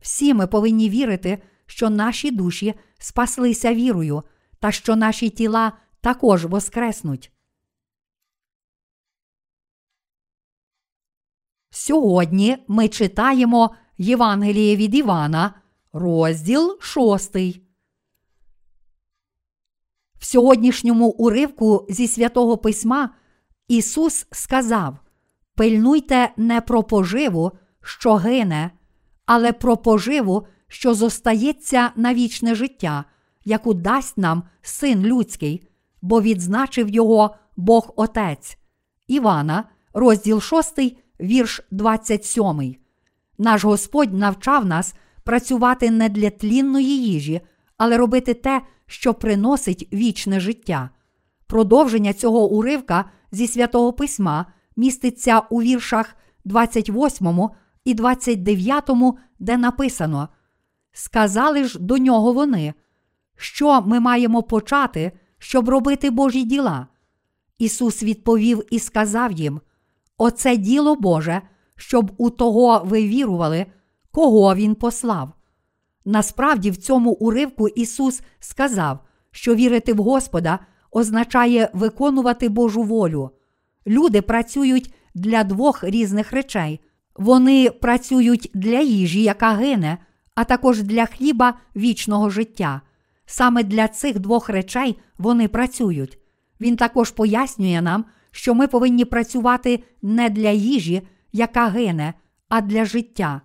Всі 0.00 0.34
ми 0.34 0.46
повинні 0.46 0.90
вірити, 0.90 1.42
що 1.66 1.90
наші 1.90 2.30
душі 2.30 2.74
спаслися 2.98 3.74
вірою, 3.74 4.22
та 4.60 4.72
що 4.72 4.96
наші 4.96 5.30
тіла 5.30 5.72
також 6.00 6.44
воскреснуть. 6.44 7.32
Сьогодні 11.70 12.56
ми 12.68 12.88
читаємо 12.88 13.74
Євангеліє 13.98 14.76
від 14.76 14.94
Івана, 14.94 15.54
розділ 15.92 16.78
6. 16.80 17.67
В 20.18 20.24
сьогоднішньому 20.26 21.08
уривку 21.08 21.86
зі 21.88 22.08
святого 22.08 22.58
письма 22.58 23.10
Ісус 23.68 24.26
сказав: 24.32 24.98
Пильнуйте 25.54 26.30
не 26.36 26.60
про 26.60 26.82
поживу, 26.82 27.52
що 27.82 28.14
гине, 28.14 28.70
але 29.26 29.52
про 29.52 29.76
поживу, 29.76 30.46
що 30.68 30.94
зостається 30.94 31.90
на 31.96 32.14
вічне 32.14 32.54
життя, 32.54 33.04
яку 33.44 33.74
дасть 33.74 34.18
нам 34.18 34.42
син 34.62 35.02
людський, 35.02 35.68
бо 36.02 36.22
відзначив 36.22 36.88
його 36.88 37.36
Бог 37.56 37.92
Отець. 37.96 38.58
Івана, 39.06 39.64
розділ 39.92 40.40
6, 40.40 40.96
вірш 41.20 41.60
27. 41.70 42.76
Наш 43.38 43.64
Господь 43.64 44.12
навчав 44.12 44.66
нас 44.66 44.94
працювати 45.24 45.90
не 45.90 46.08
для 46.08 46.30
тлінної 46.30 47.02
їжі, 47.02 47.40
але 47.76 47.96
робити 47.96 48.34
те, 48.34 48.62
що 48.88 49.14
приносить 49.14 49.88
вічне 49.92 50.40
життя. 50.40 50.90
Продовження 51.46 52.12
цього 52.12 52.48
уривка 52.48 53.04
зі 53.32 53.46
святого 53.46 53.92
письма 53.92 54.46
міститься 54.76 55.38
у 55.38 55.62
віршах 55.62 56.16
28 56.44 57.48
і 57.84 57.94
29, 57.94 58.90
де 59.38 59.56
написано: 59.56 60.28
Сказали 60.92 61.64
ж 61.64 61.78
до 61.78 61.98
нього 61.98 62.32
вони, 62.32 62.74
що 63.36 63.82
ми 63.82 64.00
маємо 64.00 64.42
почати, 64.42 65.12
щоб 65.38 65.68
робити 65.68 66.10
Божі 66.10 66.42
діла. 66.42 66.86
Ісус 67.58 68.02
відповів 68.02 68.62
і 68.70 68.78
сказав 68.78 69.32
їм: 69.32 69.60
Оце 70.18 70.56
діло 70.56 70.96
Боже, 70.96 71.42
щоб 71.76 72.12
у 72.18 72.30
того 72.30 72.82
ви 72.84 73.08
вірували, 73.08 73.66
кого 74.10 74.54
Він 74.54 74.74
послав. 74.74 75.37
Насправді, 76.10 76.70
в 76.70 76.76
цьому 76.76 77.10
уривку 77.10 77.68
Ісус 77.68 78.22
сказав, 78.40 78.98
що 79.30 79.54
вірити 79.54 79.92
в 79.92 79.96
Господа 79.96 80.58
означає 80.90 81.70
виконувати 81.72 82.48
Божу 82.48 82.82
волю. 82.82 83.30
Люди 83.86 84.22
працюють 84.22 84.94
для 85.14 85.44
двох 85.44 85.84
різних 85.84 86.32
речей. 86.32 86.80
Вони 87.16 87.70
працюють 87.70 88.50
для 88.54 88.80
їжі, 88.80 89.22
яка 89.22 89.52
гине, 89.52 89.98
а 90.34 90.44
також 90.44 90.82
для 90.82 91.06
хліба 91.06 91.54
вічного 91.76 92.30
життя. 92.30 92.80
Саме 93.26 93.62
для 93.62 93.88
цих 93.88 94.18
двох 94.18 94.48
речей 94.48 94.98
вони 95.18 95.48
працюють. 95.48 96.18
Він 96.60 96.76
також 96.76 97.10
пояснює 97.10 97.82
нам, 97.82 98.04
що 98.30 98.54
ми 98.54 98.66
повинні 98.66 99.04
працювати 99.04 99.84
не 100.02 100.30
для 100.30 100.50
їжі, 100.50 101.02
яка 101.32 101.68
гине, 101.68 102.14
а 102.48 102.60
для 102.60 102.84
життя. 102.84 103.40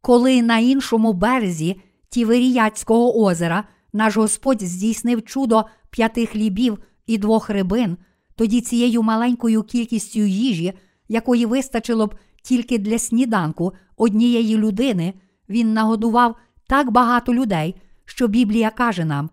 Коли 0.00 0.42
на 0.42 0.58
іншому 0.58 1.12
березі 1.12 1.80
Тіверіяцького 2.08 3.24
озера 3.24 3.64
наш 3.92 4.16
Господь 4.16 4.62
здійснив 4.62 5.24
чудо 5.24 5.64
п'яти 5.90 6.26
хлібів 6.26 6.78
і 7.06 7.18
двох 7.18 7.50
рибин, 7.50 7.96
тоді 8.36 8.60
цією 8.60 9.02
маленькою 9.02 9.62
кількістю 9.62 10.20
їжі, 10.20 10.72
якої 11.08 11.46
вистачило 11.46 12.06
б 12.06 12.14
тільки 12.42 12.78
для 12.78 12.98
сніданку 12.98 13.72
однієї 13.96 14.56
людини, 14.56 15.14
він 15.48 15.72
нагодував 15.72 16.36
так 16.66 16.90
багато 16.90 17.34
людей, 17.34 17.74
що 18.04 18.28
Біблія 18.28 18.70
каже 18.70 19.04
нам, 19.04 19.30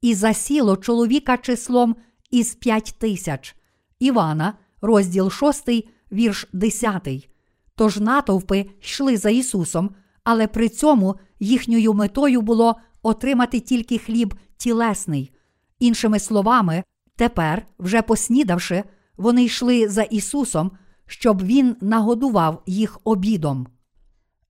і 0.00 0.14
засіло 0.14 0.76
чоловіка 0.76 1.36
числом 1.36 1.96
із 2.30 2.54
п'ять 2.54 2.94
тисяч. 2.98 3.56
Івана, 3.98 4.54
розділ 4.80 5.30
6, 5.30 5.68
вірш 6.12 6.48
10. 6.52 7.28
Тож 7.74 7.98
натовпи 7.98 8.66
йшли 8.82 9.16
за 9.16 9.30
Ісусом, 9.30 9.90
але 10.24 10.46
при 10.46 10.68
цьому 10.68 11.14
їхньою 11.42 11.94
метою 11.94 12.40
було 12.40 12.76
отримати 13.02 13.60
тільки 13.60 13.98
хліб 13.98 14.34
тілесний. 14.56 15.32
Іншими 15.78 16.18
словами, 16.18 16.84
тепер, 17.16 17.66
вже 17.78 18.02
поснідавши, 18.02 18.84
вони 19.16 19.44
йшли 19.44 19.88
за 19.88 20.02
Ісусом, 20.02 20.70
щоб 21.06 21.42
Він 21.42 21.76
нагодував 21.80 22.62
їх 22.66 22.98
обідом. 23.04 23.66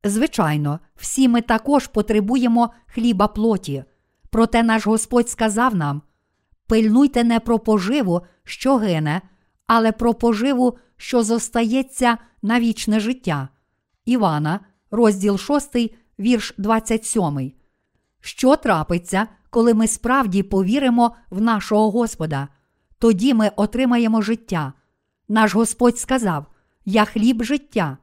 Звичайно, 0.05 0.81
всі 0.97 1.29
ми 1.29 1.41
також 1.41 1.87
потребуємо 1.87 2.71
хліба 2.87 3.29
плоті. 3.29 3.85
Проте 4.31 4.63
наш 4.63 4.87
Господь 4.87 5.29
сказав 5.31 5.75
нам: 5.75 6.03
пильнуйте 6.67 7.25
не 7.25 7.41
про 7.41 7.59
поживу, 7.59 8.21
що 8.45 8.77
гине, 8.77 9.21
але 9.67 9.93
про 9.93 10.15
поживу, 10.15 10.79
що 10.97 11.23
зостається 11.23 12.19
на 12.43 12.61
вічне 12.61 13.01
життя. 13.01 13.49
Івана, 14.05 14.61
розділ 14.91 15.39
6, 15.39 15.77
вірш 16.23 16.55
27. 16.59 17.53
Що 18.21 18.57
трапиться, 18.57 19.29
коли 19.51 19.75
ми 19.75 19.87
справді 19.87 20.43
повіримо 20.43 21.15
в 21.31 21.41
нашого 21.41 21.91
Господа? 21.91 22.49
Тоді 22.99 23.35
ми 23.35 23.51
отримаємо 23.57 24.23
життя. 24.23 24.73
Наш 25.29 25.55
Господь 25.55 25.99
сказав: 25.99 26.47
Я 26.85 27.05
хліб 27.05 27.43
життя. 27.43 27.99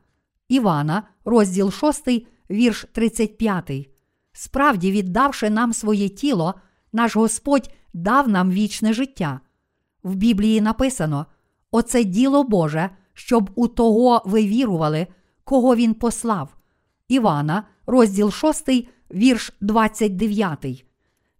Івана, 0.47 1.03
розділ 1.25 1.71
6, 1.71 2.07
вірш 2.49 2.85
35. 2.91 3.89
Справді, 4.33 4.91
віддавши 4.91 5.49
нам 5.49 5.73
своє 5.73 6.09
тіло, 6.09 6.53
наш 6.93 7.15
Господь 7.15 7.73
дав 7.93 8.29
нам 8.29 8.51
вічне 8.51 8.93
життя. 8.93 9.39
В 10.03 10.15
Біблії 10.15 10.61
написано: 10.61 11.25
Оце 11.71 12.03
діло 12.03 12.43
Боже, 12.43 12.89
щоб 13.13 13.51
у 13.55 13.67
того 13.67 14.21
ви 14.25 14.45
вірували, 14.45 15.07
кого 15.43 15.75
Він 15.75 15.93
послав. 15.93 16.55
Івана, 17.09 17.63
розділ 17.89 18.31
6, 18.31 18.69
вірш 19.13 19.53
29. 19.61 20.85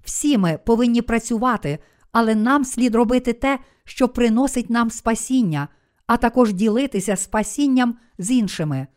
Всі 0.03 0.37
ми 0.37 0.59
повинні 0.65 1.01
працювати, 1.01 1.79
але 2.11 2.35
нам 2.35 2.65
слід 2.65 2.95
робити 2.95 3.33
те, 3.33 3.59
що 3.83 4.09
приносить 4.09 4.69
нам 4.69 4.89
спасіння, 4.89 5.67
а 6.07 6.17
також 6.17 6.53
ділитися 6.53 7.15
спасінням 7.15 7.95
з 8.17 8.31
іншими. 8.31 8.87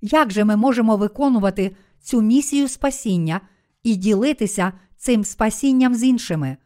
Як 0.00 0.30
же 0.30 0.44
ми 0.44 0.56
можемо 0.56 0.96
виконувати 0.96 1.76
цю 2.00 2.20
місію 2.20 2.68
спасіння 2.68 3.40
і 3.82 3.96
ділитися 3.96 4.72
цим 4.96 5.24
спасінням 5.24 5.94
з 5.94 6.04
іншими? 6.04 6.56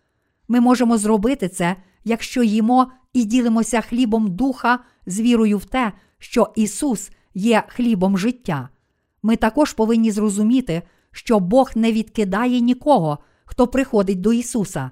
Ми 0.49 0.61
можемо 0.61 0.99
зробити 0.99 1.49
це, 1.49 1.77
якщо 2.05 2.43
їмо 2.43 2.93
і 3.13 3.25
ділимося 3.25 3.81
хлібом 3.81 4.37
духа 4.37 4.79
з 5.07 5.21
вірою 5.21 5.59
в 5.59 5.65
те, 5.65 5.93
що 6.19 6.53
Ісус 6.57 7.11
є 7.35 7.65
хлібом 7.69 8.19
життя. 8.19 8.69
Ми 9.23 9.37
також 9.37 9.73
повинні 9.73 10.11
зрозуміти, 10.11 10.83
що 11.13 11.41
Бог 11.41 11.71
не 11.75 11.93
відкидає 11.93 12.61
нікого, 12.61 13.19
хто 13.45 13.67
приходить 13.67 14.21
до 14.21 14.33
Ісуса. 14.33 14.91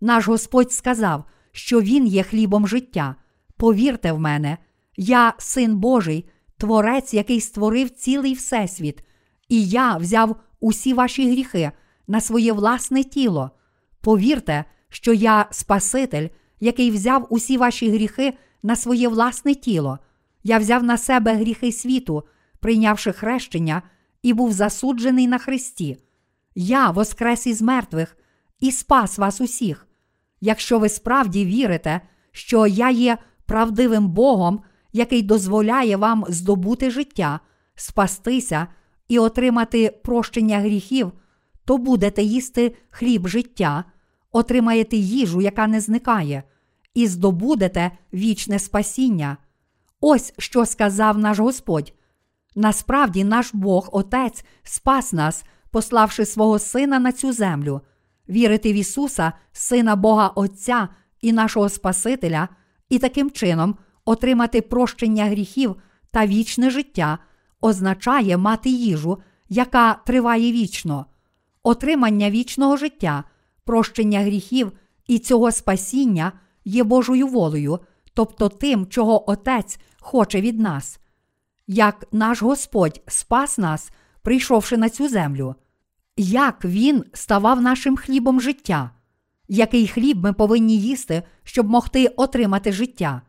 Наш 0.00 0.28
Господь 0.28 0.72
сказав, 0.72 1.24
що 1.52 1.80
Він 1.80 2.06
є 2.06 2.22
хлібом 2.22 2.68
життя. 2.68 3.14
Повірте 3.56 4.12
в 4.12 4.18
мене, 4.18 4.58
я 4.96 5.34
син 5.38 5.76
Божий, 5.76 6.28
Творець, 6.56 7.14
який 7.14 7.40
створив 7.40 7.90
цілий 7.90 8.34
Всесвіт, 8.34 9.04
і 9.48 9.68
я 9.68 9.96
взяв 9.96 10.36
усі 10.60 10.94
ваші 10.94 11.30
гріхи 11.30 11.72
на 12.06 12.20
своє 12.20 12.52
власне 12.52 13.04
тіло. 13.04 13.50
Повірте, 14.00 14.64
що 14.88 15.12
я 15.12 15.46
Спаситель, 15.50 16.28
який 16.60 16.90
взяв 16.90 17.26
усі 17.30 17.56
ваші 17.56 17.90
гріхи 17.90 18.34
на 18.62 18.76
своє 18.76 19.08
власне 19.08 19.54
тіло. 19.54 19.98
Я 20.44 20.58
взяв 20.58 20.82
на 20.82 20.98
себе 20.98 21.34
гріхи 21.34 21.72
світу, 21.72 22.24
прийнявши 22.62 23.12
хрещення, 23.12 23.82
і 24.22 24.32
був 24.32 24.52
засуджений 24.52 25.26
на 25.26 25.38
Христі. 25.38 25.96
Я 26.54 26.90
воскрес 26.90 27.46
із 27.46 27.62
мертвих 27.62 28.16
і 28.60 28.72
спас 28.72 29.18
вас 29.18 29.40
усіх. 29.40 29.86
Якщо 30.40 30.78
ви 30.78 30.88
справді 30.88 31.44
вірите, 31.44 32.00
що 32.32 32.66
я 32.66 32.90
є 32.90 33.18
правдивим 33.46 34.08
Богом, 34.08 34.62
який 34.92 35.22
дозволяє 35.22 35.96
вам 35.96 36.24
здобути 36.28 36.90
життя, 36.90 37.40
спастися 37.74 38.66
і 39.08 39.18
отримати 39.18 40.00
прощення 40.04 40.58
гріхів, 40.58 41.12
то 41.64 41.78
будете 41.78 42.22
їсти 42.22 42.76
хліб 42.90 43.28
життя, 43.28 43.84
отримаєте 44.32 44.96
їжу, 44.96 45.40
яка 45.40 45.66
не 45.66 45.80
зникає, 45.80 46.42
і 46.94 47.06
здобудете 47.06 47.90
вічне 48.14 48.58
спасіння. 48.58 49.36
Ось 50.00 50.32
що 50.38 50.66
сказав 50.66 51.18
наш 51.18 51.38
Господь. 51.38 51.92
Насправді, 52.54 53.24
наш 53.24 53.50
Бог 53.54 53.88
Отець 53.92 54.44
спас 54.62 55.12
нас, 55.12 55.44
пославши 55.70 56.24
свого 56.26 56.58
Сина 56.58 56.98
на 56.98 57.12
цю 57.12 57.32
землю. 57.32 57.80
Вірити 58.28 58.72
в 58.72 58.76
Ісуса, 58.76 59.32
Сина 59.52 59.96
Бога 59.96 60.28
Отця 60.28 60.88
і 61.20 61.32
нашого 61.32 61.68
Спасителя, 61.68 62.48
і 62.88 62.98
таким 62.98 63.30
чином 63.30 63.76
отримати 64.04 64.60
прощення 64.62 65.24
гріхів 65.24 65.76
та 66.10 66.26
вічне 66.26 66.70
життя 66.70 67.18
означає 67.60 68.36
мати 68.36 68.70
їжу, 68.70 69.18
яка 69.48 69.94
триває 69.94 70.52
вічно. 70.52 71.06
Отримання 71.62 72.30
вічного 72.30 72.76
життя, 72.76 73.24
прощення 73.64 74.20
гріхів 74.20 74.72
і 75.06 75.18
цього 75.18 75.52
спасіння 75.52 76.32
є 76.64 76.84
Божою 76.84 77.26
волею, 77.26 77.78
тобто 78.14 78.48
тим, 78.48 78.86
чого 78.86 79.30
Отець 79.30 79.78
хоче 80.00 80.40
від 80.40 80.60
нас. 80.60 81.00
Як 81.66 82.06
наш 82.12 82.42
Господь 82.42 83.00
спас 83.08 83.58
нас, 83.58 83.90
прийшовши 84.22 84.76
на 84.76 84.88
цю 84.88 85.08
землю, 85.08 85.54
як 86.16 86.64
Він 86.64 87.04
ставав 87.12 87.62
нашим 87.62 87.96
хлібом 87.96 88.40
життя, 88.40 88.90
який 89.48 89.88
хліб 89.88 90.22
ми 90.22 90.32
повинні 90.32 90.80
їсти, 90.80 91.22
щоб 91.44 91.70
могти 91.70 92.06
отримати 92.06 92.72
життя. 92.72 93.22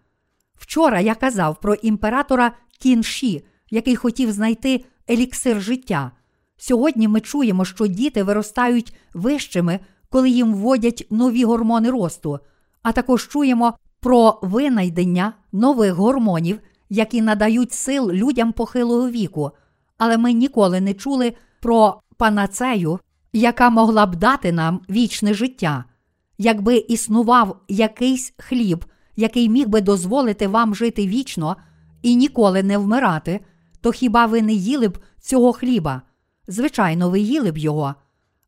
Вчора 0.56 1.00
я 1.00 1.16
казав 1.16 1.60
про 1.60 1.74
імператора 1.74 2.52
Кінші, 2.80 3.46
який 3.70 3.96
хотів 3.96 4.32
знайти 4.32 4.86
еліксир 5.10 5.62
життя. 5.62 6.12
Сьогодні 6.58 7.08
ми 7.08 7.22
чуємо, 7.22 7.66
що 7.66 7.88
діти 7.88 8.24
виростають 8.24 8.96
вищими, 9.14 9.80
коли 10.10 10.30
їм 10.30 10.54
вводять 10.54 11.08
нові 11.10 11.44
гормони 11.46 11.90
росту, 11.90 12.40
а 12.82 12.92
також 12.92 13.28
чуємо 13.28 13.78
про 14.00 14.40
винайдення 14.42 15.34
нових 15.52 15.94
гормонів, 15.94 16.60
які 16.94 17.22
надають 17.22 17.74
сил 17.74 18.12
людям 18.12 18.52
похилого 18.52 19.10
віку. 19.10 19.52
Але 19.98 20.18
ми 20.18 20.34
ніколи 20.34 20.82
не 20.82 20.94
чули 20.94 21.34
про 21.62 22.02
панацею, 22.18 23.00
яка 23.34 23.70
могла 23.70 24.06
б 24.06 24.16
дати 24.16 24.52
нам 24.52 24.82
вічне 24.90 25.34
життя. 25.34 25.86
Якби 26.38 26.78
існував 26.78 27.62
якийсь 27.68 28.34
хліб, 28.38 28.86
який 29.16 29.50
міг 29.50 29.68
би 29.68 29.82
дозволити 29.82 30.48
вам 30.48 30.76
жити 30.76 31.08
вічно 31.08 31.56
і 32.02 32.16
ніколи 32.16 32.64
не 32.64 32.78
вмирати, 32.78 33.40
то 33.82 33.92
хіба 33.92 34.26
ви 34.26 34.42
не 34.42 34.54
їли 34.54 34.88
б 34.88 34.98
цього 35.22 35.54
хліба? 35.54 36.02
Звичайно, 36.48 37.10
ви 37.10 37.20
їли 37.20 37.52
б 37.52 37.58
його. 37.58 37.96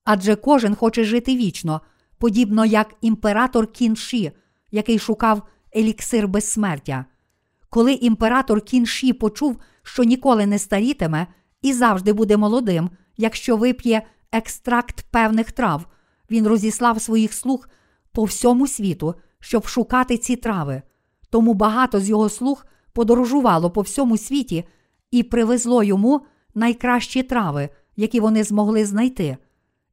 Адже 0.04 0.36
кожен 0.36 0.76
хоче 0.76 1.04
жити 1.04 1.36
вічно, 1.36 1.82
подібно 2.18 2.66
як 2.66 2.96
імператор 3.02 3.72
Кінші, 3.72 4.32
який 4.72 5.00
шукав 5.00 5.42
еліксир 5.76 6.28
безсмертя. 6.28 7.06
Коли 7.76 7.94
імператор 7.94 8.62
Кінші 8.62 9.14
почув, 9.14 9.58
що 9.84 10.04
ніколи 10.04 10.46
не 10.46 10.60
старітиме 10.60 11.28
і 11.62 11.74
завжди 11.74 12.14
буде 12.14 12.38
молодим, 12.38 12.90
якщо 13.18 13.58
вип'є 13.58 14.02
екстракт 14.32 15.06
певних 15.12 15.52
трав, 15.52 15.86
він 16.32 16.48
розіслав 16.48 17.02
своїх 17.02 17.34
слуг 17.34 17.68
по 18.12 18.24
всьому 18.24 18.68
світу, 18.68 19.16
щоб 19.40 19.68
шукати 19.68 20.18
ці 20.18 20.36
трави. 20.36 20.82
Тому 21.30 21.54
багато 21.54 22.00
з 22.00 22.10
його 22.10 22.30
слуг 22.30 22.66
подорожувало 22.94 23.72
по 23.72 23.82
всьому 23.82 24.18
світі 24.18 24.64
і 25.12 25.24
привезло 25.24 25.84
йому 25.84 26.22
найкращі 26.54 27.24
трави, 27.24 27.70
які 27.96 28.20
вони 28.20 28.44
змогли 28.44 28.86
знайти. 28.86 29.38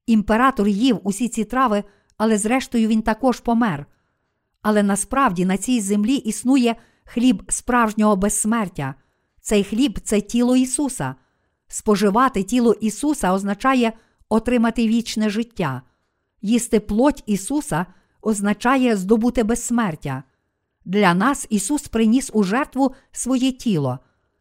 Імператор 0.07 0.69
їв 0.69 1.01
усі 1.03 1.29
ці 1.29 1.45
трави, 1.45 1.85
але 2.17 2.39
зрештою 2.39 2.89
він 2.89 3.03
також 3.03 3.41
помер. 3.41 3.87
Але 4.63 4.83
насправді 4.83 5.45
на 5.45 5.57
цій 5.57 5.81
землі 5.81 6.15
існує 6.15 6.77
хліб 7.13 7.43
справжнього 7.49 8.17
безсмертя. 8.17 8.95
Цей 9.41 9.65
хліб 9.65 10.01
це 10.05 10.21
тіло 10.21 10.57
Ісуса. 10.57 11.15
Споживати 11.69 12.43
тіло 12.43 12.73
Ісуса 12.73 13.33
означає 13.33 13.93
отримати 14.29 14.89
вічне 14.89 15.31
життя. 15.31 15.83
Їсти 16.43 16.81
плоть 16.81 17.23
Ісуса 17.27 17.87
означає 18.23 18.97
здобути 18.97 19.43
безсмертя. 19.43 20.23
Для 20.85 21.15
нас 21.15 21.47
Ісус 21.51 21.89
приніс 21.89 22.31
у 22.35 22.43
жертву 22.43 22.95
своє 23.13 23.53
тіло. 23.53 23.99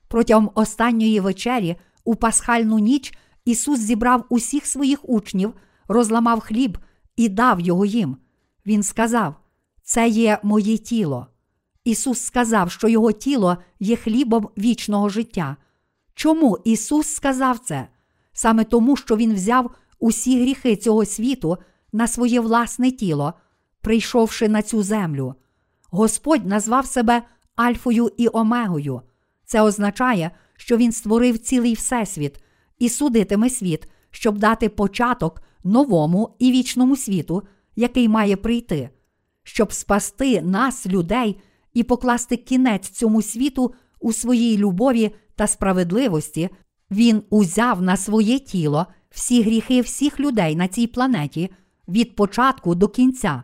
Протягом 0.07 0.51
останньої 0.55 1.19
вечері, 1.19 1.75
у 2.03 2.15
пасхальну 2.15 2.79
ніч, 2.79 3.13
Ісус 3.45 3.79
зібрав 3.79 4.25
усіх 4.29 4.65
своїх 4.65 5.09
учнів, 5.09 5.53
розламав 5.87 6.39
хліб 6.39 6.77
і 7.15 7.29
дав 7.29 7.59
його 7.59 7.85
їм. 7.85 8.17
Він 8.65 8.83
сказав: 8.83 9.35
Це 9.83 10.07
є 10.07 10.39
моє 10.43 10.77
тіло. 10.77 11.27
Ісус 11.83 12.19
сказав, 12.19 12.71
що 12.71 12.87
Його 12.87 13.11
тіло 13.11 13.57
є 13.79 13.95
хлібом 13.95 14.49
вічного 14.57 15.09
життя. 15.09 15.57
Чому 16.15 16.57
Ісус 16.63 17.07
сказав 17.07 17.59
це? 17.59 17.87
Саме 18.33 18.63
тому, 18.63 18.95
що 18.95 19.15
Він 19.15 19.33
взяв 19.33 19.71
усі 19.99 20.41
гріхи 20.41 20.75
цього 20.75 21.05
світу 21.05 21.57
на 21.93 22.07
своє 22.07 22.39
власне 22.39 22.91
тіло, 22.91 23.33
прийшовши 23.81 24.49
на 24.49 24.61
цю 24.61 24.83
землю. 24.83 25.35
Господь 25.89 26.45
назвав 26.45 26.85
себе 26.85 27.21
Альфою 27.55 28.11
і 28.17 28.27
Омегою. 28.33 29.01
Це 29.45 29.61
означає, 29.61 30.31
що 30.57 30.77
Він 30.77 30.91
створив 30.91 31.37
цілий 31.37 31.73
Всесвіт 31.73 32.43
і 32.79 32.89
судитиме 32.89 33.49
світ, 33.49 33.87
щоб 34.11 34.37
дати 34.37 34.69
початок 34.69 35.41
новому 35.63 36.35
і 36.39 36.51
вічному 36.51 36.95
світу, 36.95 37.43
який 37.75 38.07
має 38.07 38.35
прийти, 38.35 38.89
щоб 39.43 39.73
спасти 39.73 40.41
нас, 40.41 40.87
людей, 40.87 41.41
і 41.73 41.83
покласти 41.83 42.37
кінець 42.37 42.89
цьому 42.89 43.21
світу 43.21 43.73
у 43.99 44.13
своїй 44.13 44.57
любові 44.57 45.15
та 45.35 45.47
справедливості, 45.47 46.49
Він 46.91 47.23
узяв 47.29 47.81
на 47.81 47.97
своє 47.97 48.39
тіло 48.39 48.85
всі 49.09 49.43
гріхи 49.43 49.81
всіх 49.81 50.19
людей 50.19 50.55
на 50.55 50.67
цій 50.67 50.87
планеті 50.87 51.51
від 51.87 52.15
початку 52.15 52.75
до 52.75 52.87
кінця. 52.87 53.43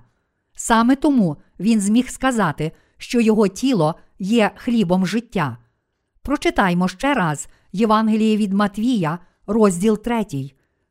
Саме 0.55 0.95
тому 0.95 1.37
він 1.59 1.81
зміг 1.81 2.09
сказати, 2.09 2.71
що 2.97 3.21
його 3.21 3.47
тіло 3.47 3.95
є 4.19 4.51
хлібом 4.55 5.07
життя. 5.07 5.57
Прочитаймо 6.21 6.87
ще 6.87 7.13
раз 7.13 7.47
Євангеліє 7.71 8.37
від 8.37 8.53
Матвія, 8.53 9.19
розділ 9.47 9.97
3. 9.97 10.25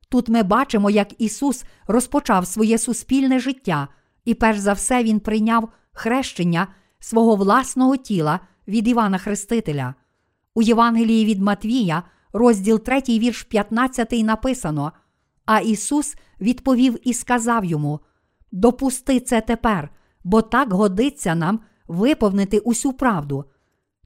Тут 0.09 0.29
ми 0.29 0.42
бачимо, 0.42 0.90
як 0.90 1.20
Ісус 1.20 1.64
розпочав 1.87 2.46
своє 2.46 2.79
суспільне 2.79 3.38
життя, 3.38 3.88
і 4.25 4.35
перш 4.35 4.59
за 4.59 4.72
все 4.72 5.03
Він 5.03 5.20
прийняв 5.20 5.68
хрещення 5.92 6.66
свого 7.07 7.37
власного 7.37 7.97
тіла 7.97 8.40
від 8.69 8.88
Івана 8.88 9.19
Хрестителя. 9.19 9.95
У 10.55 10.62
Євангелії 10.62 11.25
від 11.25 11.42
Матвія, 11.42 12.03
розділ 12.33 12.81
3, 12.81 13.01
вірш 13.09 13.42
15 13.42 14.12
написано. 14.12 14.92
А 15.45 15.61
Ісус 15.61 16.16
відповів 16.40 17.09
і 17.09 17.14
сказав 17.14 17.64
йому: 17.64 18.01
Допусти 18.53 19.21
це 19.21 19.40
тепер, 19.40 19.90
бо 20.25 20.42
так 20.42 20.73
годиться 20.73 21.35
нам 21.35 21.61
виповнити 21.88 22.59
усю 22.59 22.92
правду. 22.92 23.45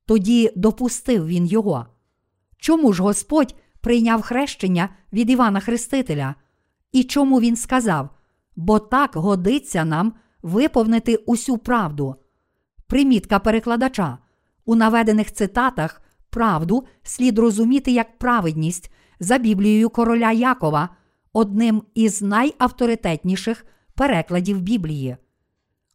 Тоді 0.07 0.53
допустив 0.57 1.27
він 1.27 1.47
його. 1.47 1.87
Чому 2.59 2.93
ж 2.93 3.03
Господь 3.03 3.55
прийняв 3.81 4.23
хрещення 4.23 4.89
від 5.13 5.31
Івана 5.31 5.61
Хрестителя? 5.61 6.35
І 6.93 7.05
чому 7.05 7.41
він 7.41 7.57
сказав? 7.57 8.09
Бо 8.57 8.79
так 8.79 9.17
годиться 9.17 9.85
нам 9.85 10.13
виповнити 10.43 11.17
усю 11.17 11.59
правду. 11.59 12.17
Примітка 12.91 13.39
перекладача. 13.39 14.19
У 14.65 14.75
наведених 14.75 15.33
цитатах 15.33 16.03
правду 16.31 16.85
слід 17.03 17.39
розуміти 17.39 17.91
як 17.91 18.19
праведність 18.19 18.91
за 19.21 19.39
Біблією 19.39 19.91
короля 19.91 20.33
Якова, 20.33 20.89
одним 21.33 21.83
із 21.95 22.23
найавторитетніших 22.23 23.67
перекладів 23.95 24.61
Біблії. 24.61 25.17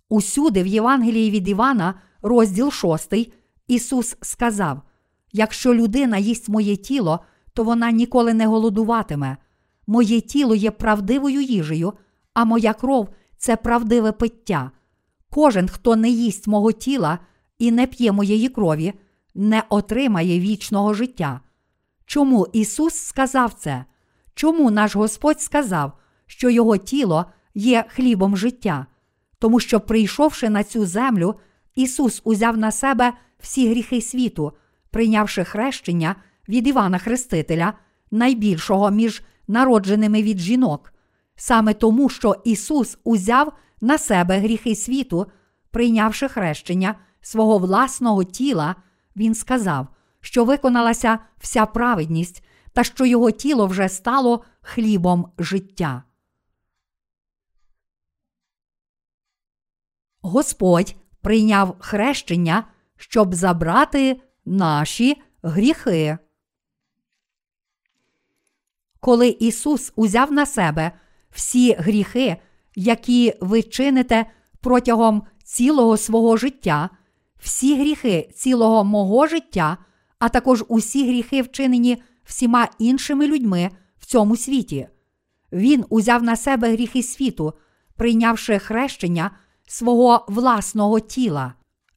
Усюди 0.09 0.63
в 0.63 0.67
Євангелії 0.67 1.31
від 1.31 1.47
Івана, 1.47 1.93
розділ 2.21 2.71
6, 2.71 3.13
Ісус 3.67 4.17
сказав: 4.21 4.81
Якщо 5.31 5.73
людина 5.73 6.17
їсть 6.17 6.49
моє 6.49 6.75
тіло, 6.75 7.19
то 7.53 7.63
вона 7.63 7.91
ніколи 7.91 8.33
не 8.33 8.47
голодуватиме. 8.47 9.37
Моє 9.87 10.21
тіло 10.21 10.55
є 10.55 10.71
правдивою 10.71 11.41
їжею, 11.41 11.93
а 12.33 12.45
моя 12.45 12.73
кров 12.73 13.09
це 13.37 13.55
правдиве 13.55 14.11
пиття. 14.11 14.71
Кожен, 15.35 15.67
хто 15.67 15.95
не 15.95 16.09
їсть 16.09 16.47
мого 16.47 16.71
тіла 16.71 17.19
і 17.59 17.71
не 17.71 17.87
п'є 17.87 18.11
моєї 18.11 18.49
крові, 18.49 18.93
не 19.33 19.63
отримає 19.69 20.39
вічного 20.39 20.93
життя. 20.93 21.39
Чому 22.05 22.47
Ісус 22.53 22.93
сказав 22.93 23.53
це? 23.53 23.85
Чому 24.33 24.71
наш 24.71 24.95
Господь 24.95 25.41
сказав, 25.41 25.91
що 26.25 26.49
Його 26.49 26.77
тіло 26.77 27.25
є 27.55 27.85
хлібом 27.87 28.37
життя? 28.37 28.85
Тому 29.39 29.59
що, 29.59 29.79
прийшовши 29.79 30.49
на 30.49 30.63
цю 30.63 30.85
землю, 30.85 31.35
Ісус 31.75 32.21
узяв 32.23 32.57
на 32.57 32.71
себе 32.71 33.13
всі 33.39 33.69
гріхи 33.69 34.01
світу, 34.01 34.51
прийнявши 34.91 35.43
хрещення 35.43 36.15
від 36.49 36.67
Івана 36.67 36.97
Хрестителя, 36.97 37.73
найбільшого 38.11 38.91
між 38.91 39.21
народженими 39.47 40.23
від 40.23 40.39
жінок. 40.39 40.93
Саме 41.35 41.73
тому, 41.73 42.09
що 42.09 42.35
Ісус 42.43 42.97
узяв 43.03 43.53
на 43.81 43.97
себе 43.97 44.39
гріхи 44.39 44.75
світу, 44.75 45.27
прийнявши 45.71 46.27
хрещення 46.27 46.95
свого 47.21 47.57
власного 47.57 48.23
тіла, 48.23 48.75
Він 49.15 49.35
сказав, 49.35 49.87
що 50.21 50.45
виконалася 50.45 51.19
вся 51.37 51.65
праведність, 51.65 52.43
та 52.73 52.83
що 52.83 53.05
його 53.05 53.31
тіло 53.31 53.67
вже 53.67 53.89
стало 53.89 54.43
хлібом 54.61 55.31
життя. 55.37 56.03
Господь 60.21 60.95
прийняв 61.21 61.75
хрещення, 61.79 62.63
щоб 62.97 63.33
забрати 63.33 64.21
наші 64.45 65.21
гріхи. 65.43 66.17
Коли 68.99 69.27
Ісус 69.29 69.93
узяв 69.95 70.31
на 70.31 70.45
себе 70.45 70.91
всі 71.29 71.73
гріхи, 71.73 72.37
які 72.75 73.33
ви 73.41 73.63
чините 73.63 74.25
протягом 74.61 75.23
цілого 75.43 75.97
свого 75.97 76.37
життя, 76.37 76.89
всі 77.39 77.79
гріхи 77.79 78.29
цілого 78.35 78.83
мого 78.83 79.27
життя, 79.27 79.77
а 80.19 80.29
також 80.29 80.63
усі 80.67 81.07
гріхи, 81.07 81.41
вчинені 81.41 82.03
всіма 82.23 82.67
іншими 82.79 83.27
людьми 83.27 83.69
в 83.99 84.05
цьому 84.05 84.35
світі. 84.35 84.87
Він 85.51 85.85
узяв 85.89 86.23
на 86.23 86.35
себе 86.35 86.71
гріхи 86.71 87.03
світу, 87.03 87.53
прийнявши 87.95 88.59
хрещення 88.59 89.31
свого 89.67 90.25
власного 90.27 90.99
тіла, 90.99 91.53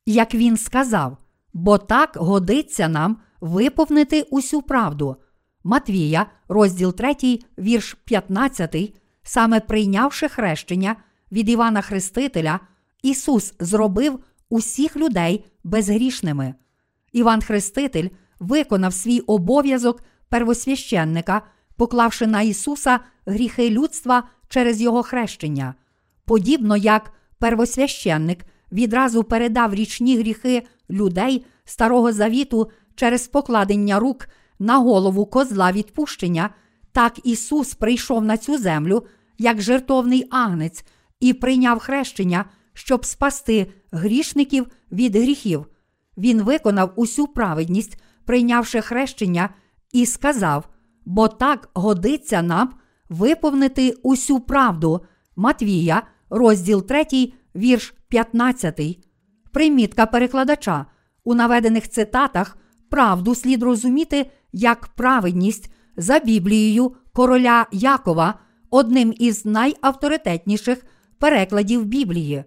як 0.07 0.35
він 0.35 0.57
сказав, 0.57 1.17
бо 1.53 1.79
так 1.79 2.17
годиться 2.17 2.89
нам 2.89 3.17
виповнити 3.41 4.23
усю 4.23 4.63
правду. 4.63 5.17
Матвія, 5.65 6.27
розділ 6.49 6.95
3, 6.95 7.15
вірш 7.59 7.97
15, 8.05 8.95
саме 9.29 9.61
прийнявши 9.61 10.29
хрещення 10.29 10.97
від 11.33 11.49
Івана 11.49 11.81
Хрестителя, 11.81 12.61
Ісус 13.03 13.55
зробив 13.61 14.19
усіх 14.49 14.97
людей 14.97 15.45
безгрішними. 15.65 16.55
Іван 17.13 17.43
Хреститель 17.43 18.09
виконав 18.41 18.95
свій 18.95 19.21
обов'язок 19.21 20.03
первосвященника, 20.29 21.43
поклавши 21.77 22.27
на 22.27 22.43
Ісуса 22.43 23.01
гріхи 23.27 23.71
людства 23.71 24.23
через 24.49 24.81
Його 24.81 25.03
хрещення, 25.03 25.75
подібно 26.25 26.77
як 26.77 27.13
первосвященник 27.39 28.39
відразу 28.73 29.25
передав 29.25 29.75
річні 29.75 30.19
гріхи 30.19 30.63
людей 30.91 31.47
Старого 31.65 32.13
Завіту 32.13 32.71
через 32.95 33.29
покладення 33.29 33.99
рук 33.99 34.29
на 34.59 34.79
голову 34.79 35.27
козла 35.27 35.73
відпущення, 35.73 36.51
так 36.93 37.27
Ісус 37.27 37.75
прийшов 37.75 38.25
на 38.25 38.37
цю 38.37 38.59
землю 38.59 39.07
як 39.39 39.61
жертовний 39.61 40.27
агнець 40.31 40.85
і 41.21 41.33
прийняв 41.33 41.79
хрещення, 41.79 42.45
щоб 42.75 43.05
спасти 43.05 43.73
грішників 43.93 44.67
від 44.93 45.17
гріхів. 45.17 45.67
Він 46.19 46.43
виконав 46.43 46.93
усю 46.97 47.27
праведність, 47.27 48.03
прийнявши 48.25 48.81
хрещення, 48.81 49.49
і 49.93 50.07
сказав: 50.07 50.69
бо 51.05 51.29
так 51.29 51.69
годиться 51.75 52.43
нам 52.43 52.75
виповнити 53.09 53.95
усю 54.03 54.41
правду. 54.41 55.01
Матвія, 55.37 56.03
розділ 56.31 56.87
3, 56.87 57.33
вірш 57.57 57.95
15. 58.09 58.99
Примітка 59.53 60.07
перекладача. 60.07 60.87
У 61.25 61.35
наведених 61.35 61.89
цитатах 61.89 62.59
правду 62.91 63.35
слід 63.35 63.63
розуміти 63.63 64.31
як 64.53 64.89
праведність 64.89 65.73
за 65.97 66.19
Біблією 66.19 66.93
короля 67.13 67.67
Якова, 67.73 68.35
одним 68.71 69.15
із 69.19 69.45
найавторитетніших 69.45 70.87
перекладів 71.19 71.85
Біблії. 71.85 72.45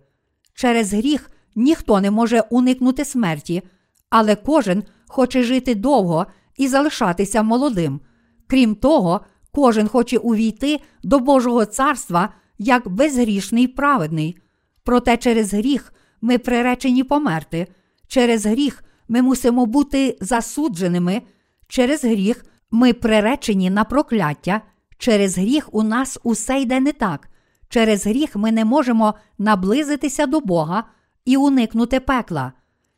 Через 0.53 0.93
гріх 0.93 1.31
ніхто 1.55 2.01
не 2.01 2.11
може 2.11 2.43
уникнути 2.49 3.05
смерті, 3.05 3.61
але 4.09 4.35
кожен 4.35 4.83
хоче 5.07 5.43
жити 5.43 5.75
довго 5.75 6.25
і 6.57 6.67
залишатися 6.67 7.43
молодим. 7.43 7.99
Крім 8.47 8.75
того, 8.75 9.21
кожен 9.51 9.87
хоче 9.87 10.17
увійти 10.17 10.79
до 11.03 11.19
Божого 11.19 11.65
царства 11.65 12.33
як 12.57 12.89
безгрішний 12.89 13.67
праведний. 13.67 14.37
Проте 14.83 15.17
через 15.17 15.53
гріх 15.53 15.93
ми 16.21 16.37
приречені 16.37 17.03
померти, 17.03 17.67
через 18.07 18.45
гріх 18.45 18.83
ми 19.07 19.21
мусимо 19.21 19.65
бути 19.65 20.17
засудженими, 20.21 21.21
через 21.67 22.03
гріх 22.03 22.45
ми 22.71 22.93
приречені 22.93 23.69
на 23.69 23.83
прокляття, 23.83 24.61
через 25.01 25.37
гріх 25.37 25.73
у 25.73 25.83
нас 25.83 26.19
усе 26.23 26.61
йде 26.61 26.79
не 26.79 26.91
так, 26.91 27.29
через 27.69 28.05
гріх 28.05 28.35
ми 28.35 28.51
не 28.51 28.65
можемо 28.65 29.13
наблизитися 29.37 30.25
до 30.25 30.39
Бога 30.39 30.83
і 31.25 31.37
уникнути 31.37 31.99
пекла. 31.99 32.53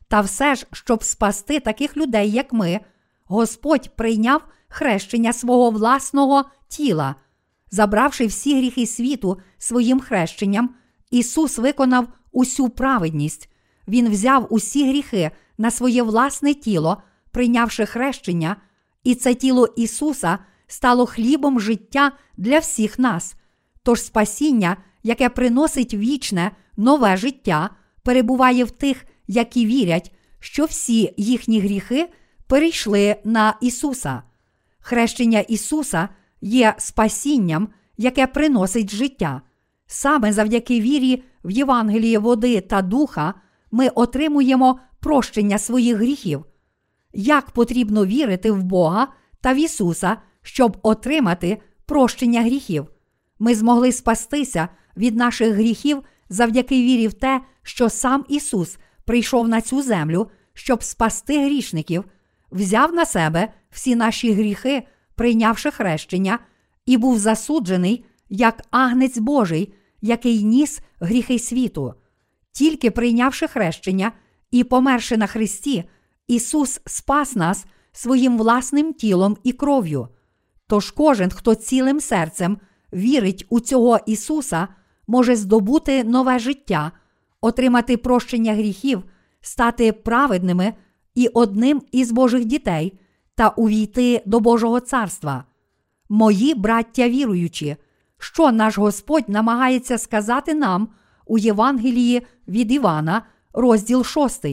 Та 0.08 0.22
все 0.22 0.56
ж, 0.56 0.68
щоб 0.72 1.04
спасти 1.04 1.60
таких 1.60 1.98
людей, 1.98 2.32
як 2.32 2.54
ми, 2.54 2.80
Господь 3.26 3.96
прийняв 3.96 4.42
хрещення 4.68 5.34
свого 5.34 5.70
власного 5.70 6.46
тіла. 6.68 7.16
Забравши 7.72 8.26
всі 8.26 8.58
гріхи 8.58 8.86
світу 8.86 9.38
своїм 9.58 10.00
хрещенням, 10.00 10.70
Ісус 11.12 11.58
виконав 11.58 12.08
усю 12.32 12.70
праведність. 12.70 13.50
Він 13.88 14.10
взяв 14.10 14.48
усі 14.50 14.90
гріхи 14.90 15.32
на 15.58 15.72
своє 15.72 16.04
власне 16.04 16.54
тіло, 16.54 17.04
прийнявши 17.32 17.86
хрещення, 17.86 18.56
і 19.04 19.16
це 19.16 19.34
тіло 19.34 19.68
Ісуса 19.76 20.40
стало 20.68 21.06
хлібом 21.06 21.60
життя 21.60 22.12
для 22.38 22.60
всіх 22.60 23.00
нас. 23.00 23.36
Тож 23.84 24.02
спасіння, 24.02 24.78
яке 25.04 25.30
приносить 25.30 25.94
вічне, 25.94 26.52
нове 26.78 27.18
життя, 27.18 27.70
перебуває 28.04 28.64
в 28.64 28.72
тих, 28.72 29.06
які 29.28 29.66
вірять, 29.66 30.12
що 30.40 30.66
всі 30.66 31.14
їхні 31.18 31.60
гріхи 31.60 32.10
перейшли 32.48 33.16
на 33.24 33.58
Ісуса. 33.62 34.24
Хрещення 34.80 35.40
Ісуса 35.40 36.10
є 36.42 36.76
спасінням, 36.78 37.68
яке 37.98 38.28
приносить 38.28 38.92
життя. 38.92 39.42
Саме 39.88 40.34
завдяки 40.34 40.82
вірі 40.82 41.24
в 41.44 41.52
Євангеліє 41.52 42.20
води 42.20 42.62
та 42.62 42.82
духа 42.82 43.34
ми 43.72 43.88
отримуємо 43.90 44.80
прощення 45.00 45.58
своїх 45.58 45.98
гріхів. 45.98 46.46
Як 47.14 47.52
потрібно 47.52 48.06
вірити 48.06 48.52
в 48.52 48.64
Бога 48.64 49.08
та 49.42 49.54
в 49.54 49.56
Ісуса, 49.58 50.18
щоб 50.44 50.78
отримати 50.84 51.58
прощення 51.86 52.42
гріхів? 52.42 52.88
Ми 53.40 53.56
змогли 53.56 53.92
спастися 53.92 54.70
від 54.98 55.16
наших 55.16 55.54
гріхів 55.54 56.04
завдяки 56.30 56.76
вірі 56.76 57.08
в 57.08 57.14
те, 57.14 57.42
що 57.64 57.90
сам 57.90 58.26
Ісус 58.30 58.78
прийшов 59.06 59.48
на 59.48 59.62
цю 59.62 59.82
землю, 59.82 60.30
щоб 60.54 60.84
спасти 60.84 61.46
грішників, 61.46 62.04
взяв 62.52 62.94
на 62.94 63.06
себе 63.06 63.54
всі 63.72 63.96
наші 63.96 64.34
гріхи, 64.34 64.84
прийнявши 65.16 65.72
хрещення, 65.72 66.40
і 66.86 66.98
був 66.98 67.20
засуджений 67.20 68.06
як 68.30 68.64
агнець 68.72 69.18
Божий, 69.18 69.74
який 70.02 70.44
ніс 70.44 70.80
гріхи 71.00 71.40
світу. 71.40 71.94
Тільки 72.52 72.92
прийнявши 72.92 73.48
хрещення 73.48 74.12
і 74.52 74.64
померши 74.64 75.18
на 75.18 75.28
Христі, 75.28 75.84
Ісус 76.28 76.82
спас 76.86 77.36
нас 77.36 77.66
своїм 77.92 78.38
власним 78.38 78.94
тілом 78.94 79.38
і 79.44 79.52
кров'ю. 79.52 80.08
Тож 80.68 80.92
кожен, 80.92 81.30
хто 81.30 81.56
цілим 81.56 82.00
серцем 82.00 82.58
вірить 82.94 83.46
у 83.50 83.60
цього 83.60 84.00
Ісуса, 84.06 84.68
може 85.08 85.36
здобути 85.36 86.04
нове 86.04 86.40
життя, 86.40 86.92
отримати 87.42 87.98
прощення 87.98 88.54
гріхів, 88.54 89.04
стати 89.42 89.92
праведними 89.92 90.74
і 91.16 91.28
одним 91.28 91.82
із 91.92 92.12
Божих 92.12 92.46
дітей 92.46 93.00
та 93.36 93.50
увійти 93.50 94.22
до 94.26 94.40
Божого 94.40 94.80
царства. 94.80 95.44
Мої 96.10 96.56
браття 96.56 97.10
віруючі, 97.10 97.76
що 98.18 98.52
наш 98.52 98.78
Господь 98.78 99.30
намагається 99.30 99.98
сказати 99.98 100.54
нам 100.54 100.90
у 101.26 101.38
Євангелії 101.38 102.22
від 102.48 102.72
Івана, 102.72 103.22
розділ 103.54 104.04
6. 104.04 104.46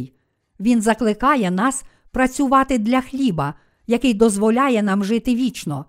Він 0.60 0.82
закликає 0.82 1.50
нас 1.50 1.84
працювати 2.10 2.78
для 2.78 3.00
хліба, 3.00 3.54
який 3.86 4.14
дозволяє 4.14 4.82
нам 4.82 5.04
жити 5.04 5.34
вічно. 5.34 5.84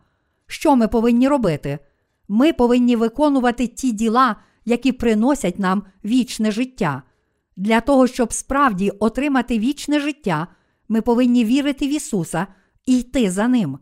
Що 0.52 0.76
ми 0.76 0.88
повинні 0.88 1.28
робити? 1.28 1.80
Ми 2.28 2.54
повинні 2.54 2.96
виконувати 2.96 3.68
ті 3.68 3.92
діла, 3.92 4.36
які 4.66 4.92
приносять 4.92 5.60
нам 5.60 5.84
вічне 6.06 6.52
життя. 6.52 7.04
Для 7.56 7.82
того, 7.82 8.08
щоб 8.08 8.34
справді 8.34 8.90
отримати 8.90 9.60
вічне 9.60 10.00
життя, 10.00 10.48
ми 10.90 11.02
повинні 11.02 11.46
вірити 11.46 11.88
в 11.88 11.90
Ісуса 11.90 12.48
і 12.86 13.00
йти 13.00 13.32
за 13.32 13.48
Ним. 13.48 13.78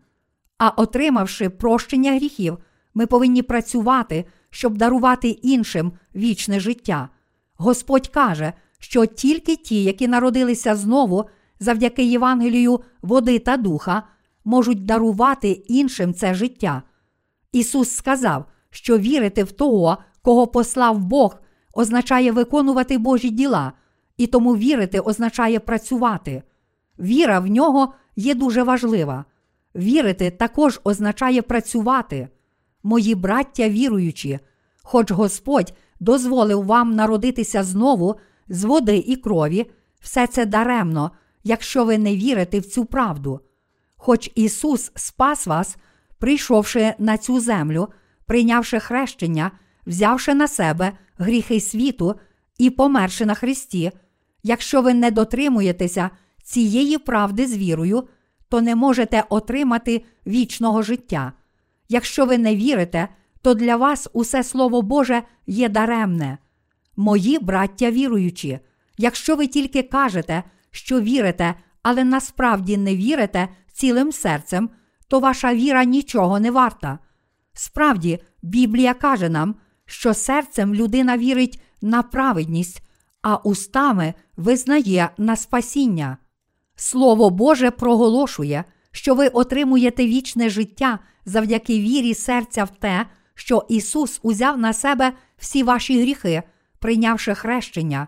А 0.57 0.69
отримавши 0.69 1.49
прощення 1.49 2.11
гріхів, 2.11 2.57
ми 2.93 3.05
повинні 3.05 3.41
працювати, 3.41 4.25
щоб 4.49 4.77
дарувати 4.77 5.29
іншим 5.29 5.91
вічне 6.15 6.59
життя. 6.59 7.09
Господь 7.57 8.07
каже, 8.07 8.53
що 8.79 9.05
тільки 9.05 9.55
ті, 9.55 9.83
які 9.83 10.07
народилися 10.07 10.75
знову 10.75 11.25
завдяки 11.59 12.03
Євангелію 12.03 12.79
води 13.01 13.39
та 13.39 13.57
духа, 13.57 14.03
можуть 14.49 14.85
дарувати 14.85 15.51
іншим 15.51 16.13
це 16.13 16.33
життя. 16.33 16.83
Ісус 17.51 17.91
сказав, 17.91 18.45
що 18.69 18.97
вірити 18.97 19.43
в 19.43 19.51
того, 19.51 19.97
кого 20.21 20.47
послав 20.47 20.99
Бог, 20.99 21.37
означає 21.73 22.31
виконувати 22.31 22.97
Божі 22.97 23.29
діла, 23.29 23.73
і 24.17 24.27
тому 24.27 24.55
вірити 24.55 24.99
означає 24.99 25.59
працювати. 25.59 26.43
Віра 26.99 27.39
в 27.39 27.47
нього 27.47 27.93
є 28.15 28.35
дуже 28.35 28.63
важлива. 28.63 29.25
Вірити 29.75 30.31
також 30.31 30.79
означає 30.83 31.41
працювати. 31.41 32.27
Мої 32.83 33.15
браття 33.15 33.69
віруючі, 33.69 34.39
хоч 34.83 35.11
Господь 35.11 35.73
дозволив 35.99 36.65
вам 36.65 36.95
народитися 36.95 37.63
знову 37.63 38.15
з 38.47 38.63
води 38.63 38.97
і 38.97 39.15
крові, 39.15 39.71
все 39.99 40.27
це 40.27 40.45
даремно, 40.45 41.11
якщо 41.43 41.85
ви 41.85 41.97
не 41.97 42.15
вірите 42.15 42.59
в 42.59 42.65
цю 42.65 42.85
правду. 42.85 43.39
Хоч 44.01 44.31
Ісус 44.35 44.91
спас 44.95 45.47
вас, 45.47 45.77
прийшовши 46.17 46.93
на 46.99 47.17
цю 47.17 47.39
землю, 47.39 47.87
прийнявши 48.25 48.79
хрещення, 48.79 49.51
взявши 49.87 50.33
на 50.33 50.47
себе 50.47 50.91
гріхи 51.17 51.59
світу 51.59 52.15
і 52.57 52.69
померши 52.69 53.25
на 53.25 53.33
Христі, 53.33 53.91
якщо 54.43 54.81
ви 54.81 54.93
не 54.93 55.11
дотримуєтеся 55.11 56.09
цієї 56.43 56.97
правди 56.97 57.47
з 57.47 57.57
вірою, 57.57 58.07
то 58.49 58.61
не 58.61 58.75
можете 58.75 59.23
отримати 59.29 60.03
вічного 60.27 60.81
життя. 60.81 61.33
Якщо 61.89 62.25
ви 62.25 62.37
не 62.37 62.55
вірите, 62.55 63.07
то 63.41 63.53
для 63.53 63.75
вас 63.75 64.09
усе 64.13 64.43
Слово 64.43 64.81
Боже 64.81 65.23
є 65.47 65.69
даремне. 65.69 66.37
Мої 66.97 67.39
браття 67.39 67.91
віруючі, 67.91 68.59
якщо 68.97 69.35
ви 69.35 69.47
тільки 69.47 69.83
кажете, 69.83 70.43
що 70.71 71.01
вірите, 71.01 71.55
але 71.83 72.03
насправді 72.03 72.77
не 72.77 72.95
вірите 72.95 73.47
цілим 73.79 74.11
серцем, 74.11 74.69
то 75.07 75.19
ваша 75.19 75.53
віра 75.53 75.83
нічого 75.83 76.39
не 76.39 76.51
варта. 76.51 76.99
Справді, 77.53 78.19
Біблія 78.41 78.93
каже 78.93 79.29
нам, 79.29 79.55
що 79.85 80.13
серцем 80.13 80.75
людина 80.75 81.17
вірить 81.17 81.61
на 81.81 82.03
праведність, 82.03 82.81
а 83.21 83.35
устами 83.35 84.13
визнає 84.37 85.09
на 85.17 85.35
спасіння. 85.35 86.17
Слово 86.75 87.29
Боже 87.29 87.71
проголошує, 87.71 88.63
що 88.91 89.15
ви 89.15 89.27
отримуєте 89.27 90.05
вічне 90.05 90.49
життя 90.49 90.99
завдяки 91.25 91.79
вірі 91.79 92.13
серця 92.13 92.63
в 92.63 92.69
те, 92.69 93.05
що 93.35 93.65
Ісус 93.69 94.19
узяв 94.23 94.57
на 94.57 94.73
себе 94.73 95.13
всі 95.37 95.63
ваші 95.63 96.01
гріхи, 96.01 96.43
прийнявши 96.79 97.35
хрещення. 97.35 98.07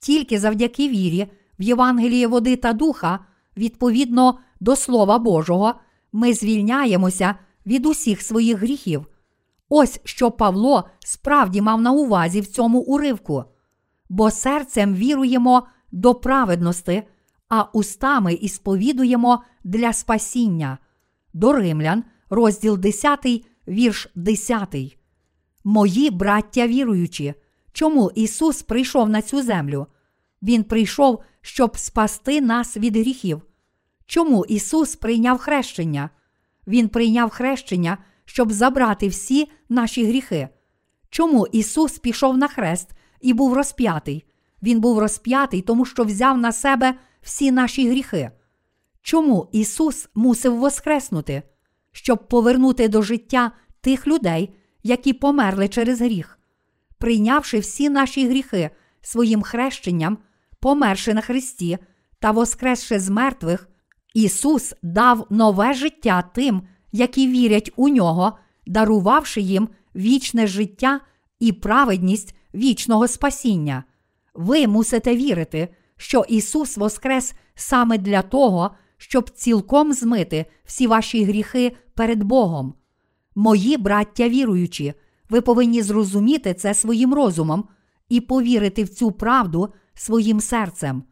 Тільки 0.00 0.38
завдяки 0.38 0.88
вірі 0.88 1.26
в 1.58 1.62
Євангеліє 1.62 2.26
води 2.26 2.56
та 2.56 2.72
духа, 2.72 3.18
відповідно 3.58 4.38
до 4.60 4.76
Слова 4.76 5.18
Божого, 5.18 5.74
ми 6.12 6.34
звільняємося 6.34 7.34
від 7.66 7.86
усіх 7.86 8.22
своїх 8.22 8.58
гріхів. 8.58 9.06
Ось 9.68 10.00
що 10.04 10.30
Павло 10.30 10.84
справді 10.98 11.60
мав 11.60 11.80
на 11.80 11.92
увазі 11.92 12.40
в 12.40 12.46
цьому 12.46 12.80
уривку. 12.80 13.44
Бо 14.08 14.30
серцем 14.30 14.94
віруємо 14.94 15.66
до 15.92 16.14
праведності, 16.14 17.02
а 17.48 17.62
устами 17.62 18.34
і 18.34 18.48
для 19.64 19.92
спасіння. 19.92 20.78
До 21.32 21.52
Римлян, 21.52 22.04
розділ 22.30 22.78
10, 22.78 23.26
вірш 23.68 24.08
10. 24.14 24.98
Мої 25.64 26.10
браття 26.10 26.66
віруючі, 26.66 27.34
чому 27.72 28.10
Ісус 28.14 28.62
прийшов 28.62 29.08
на 29.08 29.22
цю 29.22 29.42
землю? 29.42 29.86
Він 30.42 30.64
прийшов, 30.64 31.22
щоб 31.40 31.78
спасти 31.78 32.40
нас 32.40 32.76
від 32.76 32.96
гріхів. 32.96 33.42
Чому 34.06 34.44
Ісус 34.44 34.96
прийняв 34.96 35.38
хрещення? 35.38 36.10
Він 36.66 36.88
прийняв 36.88 37.30
хрещення, 37.30 37.98
щоб 38.24 38.52
забрати 38.52 39.08
всі 39.08 39.48
наші 39.68 40.06
гріхи. 40.06 40.48
Чому 41.10 41.46
Ісус 41.46 41.98
пішов 41.98 42.36
на 42.36 42.48
хрест 42.48 42.88
і 43.20 43.32
був 43.32 43.54
розп'ятий? 43.54 44.24
Він 44.62 44.80
був 44.80 44.98
розп'ятий, 44.98 45.62
тому 45.62 45.84
що 45.84 46.04
взяв 46.04 46.38
на 46.38 46.52
себе 46.52 46.94
всі 47.22 47.52
наші 47.52 47.90
гріхи. 47.90 48.30
Чому 49.02 49.48
Ісус 49.52 50.08
мусив 50.14 50.56
воскреснути, 50.56 51.42
щоб 51.92 52.28
повернути 52.28 52.88
до 52.88 53.02
життя 53.02 53.52
тих 53.80 54.06
людей, 54.06 54.54
які 54.82 55.12
померли 55.12 55.68
через 55.68 56.00
гріх, 56.00 56.38
прийнявши 56.98 57.58
всі 57.58 57.90
наші 57.90 58.28
гріхи 58.28 58.70
своїм 59.00 59.42
хрещенням, 59.42 60.18
померши 60.60 61.14
на 61.14 61.20
Христі 61.20 61.78
та 62.20 62.30
воскресши 62.30 63.00
з 63.00 63.08
мертвих, 63.08 63.68
Ісус 64.14 64.74
дав 64.82 65.26
нове 65.30 65.74
життя 65.74 66.22
тим, 66.34 66.62
які 66.92 67.28
вірять 67.28 67.70
у 67.76 67.88
нього, 67.88 68.38
дарувавши 68.66 69.40
їм 69.40 69.68
вічне 69.96 70.46
життя 70.46 71.00
і 71.40 71.52
праведність 71.52 72.34
вічного 72.54 73.08
спасіння. 73.08 73.84
Ви 74.34 74.66
мусите 74.66 75.16
вірити, 75.16 75.68
що 75.96 76.24
Ісус 76.28 76.76
воскрес 76.76 77.34
саме 77.54 77.98
для 77.98 78.22
того, 78.22 78.70
щоб 78.96 79.30
цілком 79.30 79.92
змити 79.92 80.46
всі 80.64 80.86
ваші 80.86 81.24
гріхи 81.24 81.76
перед 81.94 82.22
Богом. 82.22 82.74
Мої 83.34 83.76
браття 83.76 84.28
віруючі, 84.28 84.94
ви 85.30 85.40
повинні 85.40 85.82
зрозуміти 85.82 86.54
це 86.54 86.74
своїм 86.74 87.14
розумом 87.14 87.64
і 88.08 88.20
повірити 88.20 88.84
в 88.84 88.88
цю 88.88 89.12
правду 89.12 89.72
своїм 89.98 90.40
серцем. 90.40 91.02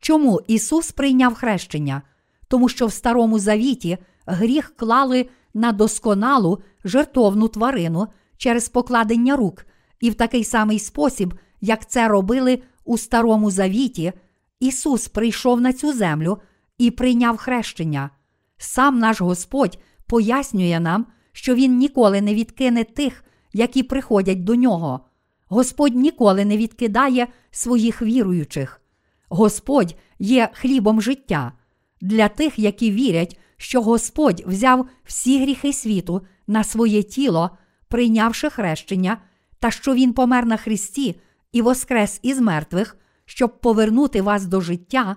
Чому 0.00 0.40
Ісус 0.46 0.92
прийняв 0.92 1.34
хрещення? 1.34 2.02
Тому 2.48 2.68
що 2.68 2.86
в 2.86 2.92
Старому 2.92 3.38
Завіті 3.38 3.98
гріх 4.26 4.76
клали 4.76 5.28
на 5.54 5.72
досконалу 5.72 6.58
жертовну 6.84 7.48
тварину 7.48 8.06
через 8.36 8.68
покладення 8.68 9.36
рук, 9.36 9.66
і 10.00 10.10
в 10.10 10.14
такий 10.14 10.44
самий 10.44 10.78
спосіб, 10.78 11.34
як 11.60 11.90
це 11.90 12.08
робили 12.08 12.62
у 12.84 12.98
Старому 12.98 13.50
Завіті, 13.50 14.12
Ісус 14.60 15.08
прийшов 15.08 15.60
на 15.60 15.72
цю 15.72 15.92
землю 15.92 16.38
і 16.78 16.90
прийняв 16.90 17.36
хрещення. 17.36 18.10
Сам 18.58 18.98
наш 18.98 19.20
Господь 19.20 19.78
пояснює 20.06 20.80
нам, 20.80 21.06
що 21.32 21.54
Він 21.54 21.76
ніколи 21.76 22.20
не 22.20 22.34
відкине 22.34 22.84
тих, 22.84 23.24
які 23.52 23.82
приходять 23.82 24.44
до 24.44 24.54
нього. 24.54 25.07
Господь 25.48 25.94
ніколи 25.94 26.44
не 26.44 26.56
відкидає 26.56 27.26
своїх 27.50 28.02
віруючих. 28.02 28.80
Господь 29.28 29.94
є 30.18 30.48
хлібом 30.52 31.02
життя. 31.02 31.52
Для 32.00 32.28
тих, 32.28 32.58
які 32.58 32.90
вірять, 32.90 33.38
що 33.56 33.82
Господь 33.82 34.42
взяв 34.46 34.88
всі 35.04 35.42
гріхи 35.42 35.72
світу 35.72 36.22
на 36.46 36.64
своє 36.64 37.02
тіло, 37.02 37.50
прийнявши 37.88 38.50
хрещення, 38.50 39.18
та 39.58 39.70
що 39.70 39.94
Він 39.94 40.12
помер 40.12 40.46
на 40.46 40.56
Христі 40.56 41.20
і 41.52 41.62
воскрес 41.62 42.20
із 42.22 42.40
мертвих, 42.40 42.96
щоб 43.24 43.60
повернути 43.60 44.22
вас 44.22 44.46
до 44.46 44.60
життя, 44.60 45.16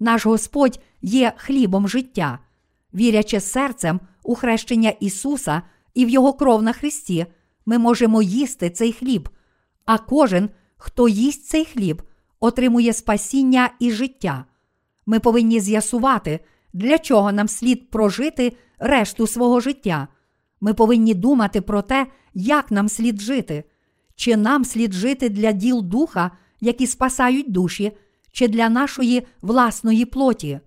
наш 0.00 0.26
Господь 0.26 0.80
є 1.02 1.32
хлібом 1.36 1.88
життя, 1.88 2.38
вірячи 2.94 3.40
серцем 3.40 4.00
у 4.22 4.34
хрещення 4.34 4.90
Ісуса 4.90 5.62
і 5.94 6.06
в 6.06 6.08
Його 6.08 6.32
кров 6.32 6.62
на 6.62 6.72
Христі, 6.72 7.26
ми 7.66 7.78
можемо 7.78 8.22
їсти 8.22 8.70
цей 8.70 8.92
хліб, 8.92 9.28
а 9.86 9.98
кожен, 9.98 10.50
хто 10.76 11.08
їсть 11.08 11.46
цей 11.46 11.64
хліб, 11.64 12.02
отримує 12.40 12.92
спасіння 12.92 13.70
і 13.78 13.90
життя. 13.90 14.44
Ми 15.06 15.20
повинні 15.20 15.60
з'ясувати, 15.60 16.40
для 16.72 16.98
чого 16.98 17.32
нам 17.32 17.48
слід 17.48 17.90
прожити 17.90 18.56
решту 18.78 19.26
свого 19.26 19.60
життя. 19.60 20.08
Ми 20.60 20.74
повинні 20.74 21.14
думати 21.14 21.60
про 21.60 21.82
те, 21.82 22.06
як 22.34 22.70
нам 22.70 22.88
слід 22.88 23.20
жити, 23.20 23.64
чи 24.14 24.36
нам 24.36 24.64
слід 24.64 24.92
жити 24.92 25.28
для 25.28 25.52
діл 25.52 25.82
духа, 25.82 26.30
які 26.60 26.86
спасають 26.86 27.52
душі, 27.52 27.92
чи 28.32 28.48
для 28.48 28.68
нашої 28.68 29.26
власної 29.42 30.04
плоті. 30.04 30.60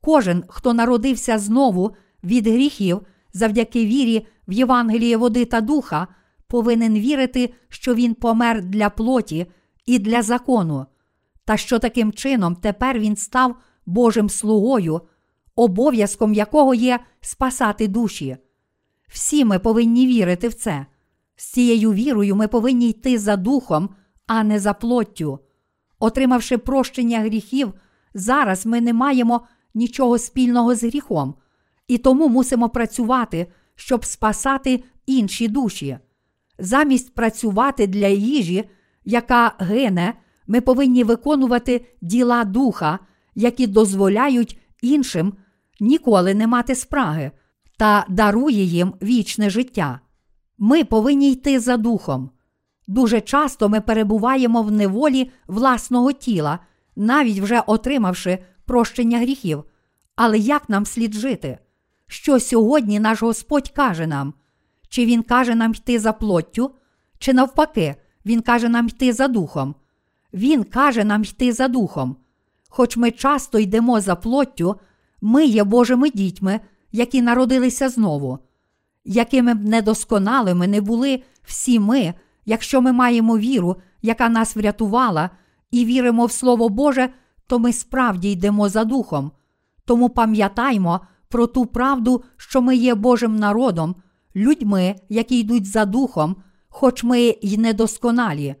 Кожен, 0.00 0.44
хто 0.48 0.74
народився 0.74 1.38
знову 1.38 1.96
від 2.24 2.46
гріхів 2.46 3.00
завдяки 3.32 3.86
вірі 3.86 4.26
в 4.48 4.52
Євангеліє 4.52 5.16
води 5.16 5.44
та 5.44 5.60
духа, 5.60 6.08
повинен 6.52 6.94
вірити, 6.94 7.54
що 7.68 7.94
він 7.94 8.14
помер 8.14 8.62
для 8.62 8.90
плоті 8.90 9.46
і 9.86 9.98
для 9.98 10.22
закону, 10.22 10.86
та 11.44 11.56
що 11.56 11.78
таким 11.78 12.12
чином 12.12 12.56
тепер 12.56 12.98
він 12.98 13.16
став 13.16 13.56
Божим 13.86 14.28
слугою, 14.28 15.00
обов'язком 15.56 16.34
якого 16.34 16.74
є 16.74 17.00
спасати 17.20 17.88
душі. 17.88 18.36
Всі 19.08 19.44
ми 19.44 19.58
повинні 19.58 20.06
вірити 20.06 20.48
в 20.48 20.54
це. 20.54 20.86
З 21.36 21.44
цією 21.44 21.92
вірою 21.92 22.36
ми 22.36 22.48
повинні 22.48 22.90
йти 22.90 23.18
за 23.18 23.36
духом, 23.36 23.88
а 24.26 24.42
не 24.42 24.58
за 24.58 24.72
плоттю. 24.72 25.38
Отримавши 25.98 26.58
прощення 26.58 27.20
гріхів, 27.20 27.72
зараз 28.14 28.66
ми 28.66 28.80
не 28.80 28.92
маємо 28.92 29.46
нічого 29.74 30.18
спільного 30.18 30.74
з 30.74 30.84
гріхом, 30.84 31.34
і 31.88 31.98
тому 31.98 32.28
мусимо 32.28 32.68
працювати, 32.68 33.46
щоб 33.74 34.04
спасати 34.04 34.84
інші 35.06 35.48
душі. 35.48 35.98
Замість 36.58 37.14
працювати 37.14 37.86
для 37.86 38.06
їжі, 38.08 38.64
яка 39.04 39.54
гине, 39.58 40.14
ми 40.46 40.60
повинні 40.60 41.04
виконувати 41.04 41.86
діла 42.02 42.44
духа, 42.44 42.98
які 43.34 43.66
дозволяють 43.66 44.58
іншим 44.82 45.32
ніколи 45.80 46.34
не 46.34 46.46
мати 46.46 46.74
спраги 46.74 47.30
та 47.78 48.06
дарує 48.08 48.64
їм 48.64 48.94
вічне 49.02 49.50
життя. 49.50 50.00
Ми 50.58 50.84
повинні 50.84 51.32
йти 51.32 51.60
за 51.60 51.76
духом. 51.76 52.30
Дуже 52.88 53.20
часто 53.20 53.68
ми 53.68 53.80
перебуваємо 53.80 54.62
в 54.62 54.72
неволі 54.72 55.30
власного 55.46 56.12
тіла, 56.12 56.58
навіть 56.96 57.38
вже 57.38 57.60
отримавши 57.66 58.38
прощення 58.64 59.18
гріхів, 59.18 59.64
Але 60.16 60.38
як 60.38 60.68
нам 60.68 60.86
слід 60.86 61.14
жити? 61.14 61.58
Що 62.06 62.40
сьогодні 62.40 63.00
наш 63.00 63.22
Господь 63.22 63.68
каже 63.68 64.06
нам? 64.06 64.34
Чи 64.92 65.06
Він 65.06 65.22
каже 65.22 65.54
нам 65.54 65.72
йти 65.72 65.98
за 65.98 66.12
плоттю, 66.12 66.70
чи 67.18 67.32
навпаки, 67.32 67.94
Він 68.26 68.40
каже 68.40 68.68
нам 68.68 68.88
йти 68.88 69.12
за 69.12 69.28
духом? 69.28 69.74
Він 70.32 70.64
каже 70.64 71.04
нам 71.04 71.22
йти 71.22 71.52
за 71.52 71.68
духом. 71.68 72.16
Хоч 72.68 72.96
ми 72.96 73.10
часто 73.10 73.58
йдемо 73.58 74.00
за 74.00 74.16
плоттю, 74.16 74.76
ми 75.20 75.44
є 75.44 75.64
Божими 75.64 76.10
дітьми, 76.10 76.60
які 76.92 77.22
народилися 77.22 77.88
знову. 77.88 78.38
Якими 79.04 79.54
б 79.54 79.64
недосконалими 79.64 80.66
не 80.66 80.80
були 80.80 81.22
всі 81.42 81.80
ми, 81.80 82.14
якщо 82.44 82.80
ми 82.80 82.92
маємо 82.92 83.38
віру, 83.38 83.76
яка 84.02 84.28
нас 84.28 84.56
врятувала, 84.56 85.30
і 85.70 85.84
віримо 85.84 86.26
в 86.26 86.32
Слово 86.32 86.68
Боже, 86.68 87.08
то 87.46 87.58
ми 87.58 87.72
справді 87.72 88.30
йдемо 88.30 88.68
за 88.68 88.84
духом. 88.84 89.32
Тому 89.84 90.08
пам'ятаймо 90.08 91.00
про 91.28 91.46
ту 91.46 91.66
правду, 91.66 92.24
що 92.36 92.62
ми 92.62 92.76
є 92.76 92.94
Божим 92.94 93.36
народом, 93.36 93.94
людьми, 94.36 94.94
які 95.08 95.38
йдуть 95.38 95.66
за 95.66 95.84
духом, 95.84 96.36
хоч 96.68 97.04
ми 97.04 97.20
й 97.42 97.58
недосконалі. 97.58 98.54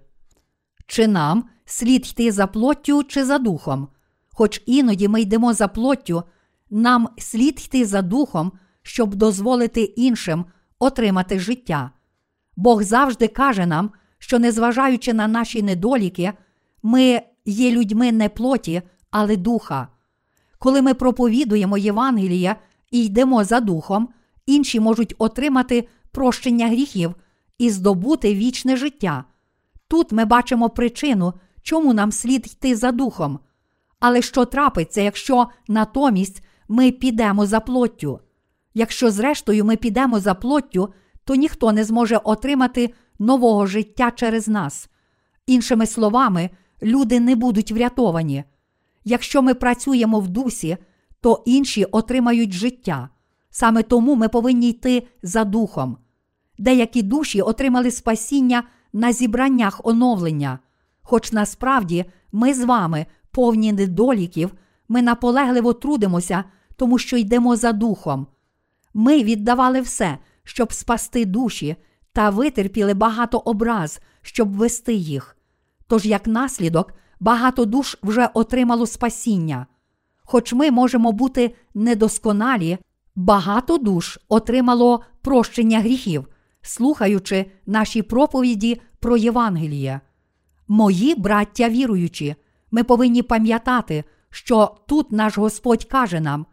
Чи 0.86 1.06
нам 1.06 1.44
слід 1.64 2.06
йти 2.06 2.32
за 2.32 2.46
плоттю 2.46 3.04
чи 3.04 3.24
за 3.24 3.38
духом? 3.38 3.88
Хоч 4.32 4.62
іноді 4.66 5.08
ми 5.08 5.20
йдемо 5.20 5.52
за 5.52 5.68
плоттю, 5.68 6.22
нам 6.70 7.08
слід 7.18 7.60
йти 7.64 7.84
за 7.86 8.02
духом, 8.02 8.52
щоб 8.82 9.14
дозволити 9.14 9.82
іншим 9.82 10.44
отримати 10.78 11.38
життя. 11.38 11.90
Бог 12.56 12.82
завжди 12.82 13.28
каже 13.28 13.66
нам, 13.66 13.90
що, 14.18 14.38
незважаючи 14.38 15.12
на 15.12 15.28
наші 15.28 15.62
недоліки, 15.62 16.32
ми 16.82 17.22
є 17.44 17.70
людьми 17.70 18.12
не 18.12 18.28
плоті, 18.28 18.82
але 19.10 19.36
духа. 19.36 19.88
Коли 20.58 20.82
ми 20.82 20.94
проповідуємо 20.94 21.78
Євангелія 21.78 22.56
і 22.90 23.04
йдемо 23.04 23.44
за 23.44 23.60
духом, 23.60 24.08
інші 24.46 24.80
можуть 24.80 25.14
отримати 25.18 25.88
прощення 26.10 26.68
гріхів 26.68 27.14
і 27.58 27.70
здобути 27.70 28.34
вічне 28.34 28.76
життя. 28.76 29.24
Тут 29.88 30.12
ми 30.12 30.24
бачимо 30.24 30.70
причину, 30.70 31.32
чому 31.62 31.94
нам 31.94 32.12
слід 32.12 32.46
йти 32.46 32.76
за 32.76 32.92
духом. 32.92 33.38
Але 34.00 34.22
що 34.22 34.44
трапиться, 34.44 35.00
якщо 35.00 35.48
натомість 35.68 36.42
ми 36.68 36.90
підемо 36.90 37.46
за 37.46 37.60
плоттю? 37.60 38.20
Якщо, 38.74 39.10
зрештою, 39.10 39.64
ми 39.64 39.76
підемо 39.76 40.20
за 40.20 40.34
плоттю, 40.34 40.92
то 41.24 41.34
ніхто 41.34 41.72
не 41.72 41.84
зможе 41.84 42.16
отримати 42.16 42.94
нового 43.18 43.66
життя 43.66 44.10
через 44.10 44.48
нас. 44.48 44.88
Іншими 45.46 45.86
словами, 45.86 46.50
люди 46.82 47.20
не 47.20 47.36
будуть 47.36 47.72
врятовані. 47.72 48.44
Якщо 49.04 49.42
ми 49.42 49.54
працюємо 49.54 50.20
в 50.20 50.28
дусі, 50.28 50.76
то 51.20 51.42
інші 51.46 51.84
отримають 51.84 52.52
життя. 52.52 53.08
Саме 53.54 53.82
тому 53.82 54.14
ми 54.16 54.28
повинні 54.28 54.70
йти 54.70 55.06
за 55.22 55.44
духом. 55.44 55.96
Деякі 56.58 57.02
душі 57.02 57.42
отримали 57.42 57.90
спасіння 57.90 58.62
на 58.92 59.12
зібраннях 59.12 59.80
оновлення, 59.84 60.58
хоч 61.02 61.32
насправді 61.32 62.04
ми 62.32 62.54
з 62.54 62.64
вами, 62.64 63.06
повні 63.30 63.72
недоліків, 63.72 64.54
ми 64.88 65.02
наполегливо 65.02 65.72
трудимося, 65.72 66.44
тому 66.76 66.98
що 66.98 67.16
йдемо 67.16 67.56
за 67.56 67.72
духом. 67.72 68.26
Ми 68.94 69.22
віддавали 69.22 69.80
все, 69.80 70.18
щоб 70.44 70.72
спасти 70.72 71.24
душі, 71.24 71.76
та 72.12 72.30
витерпіли 72.30 72.94
багато 72.94 73.38
образ, 73.38 74.00
щоб 74.22 74.56
вести 74.56 74.94
їх. 74.94 75.36
Тож, 75.86 76.06
як 76.06 76.26
наслідок, 76.26 76.94
багато 77.20 77.64
душ 77.64 77.98
вже 78.02 78.28
отримало 78.34 78.86
спасіння. 78.86 79.66
Хоч 80.24 80.52
ми 80.52 80.70
можемо 80.70 81.12
бути 81.12 81.54
недосконалі, 81.74 82.78
багато 83.14 83.78
душ 83.78 84.18
отримало 84.28 85.02
прощення 85.22 85.80
гріхів, 85.80 86.28
слухаючи 86.62 87.46
наші 87.66 88.02
проповіді 88.02 88.80
про 89.00 89.16
Євангеліє. 89.16 90.00
Мої 90.68 91.14
браття 91.14 91.68
віруючі, 91.68 92.34
ми 92.70 92.84
повинні 92.84 93.22
пам'ятати, 93.22 94.04
що 94.30 94.76
тут 94.86 95.12
наш 95.12 95.38
Господь 95.38 95.84
каже 95.84 96.20
нам: 96.20 96.46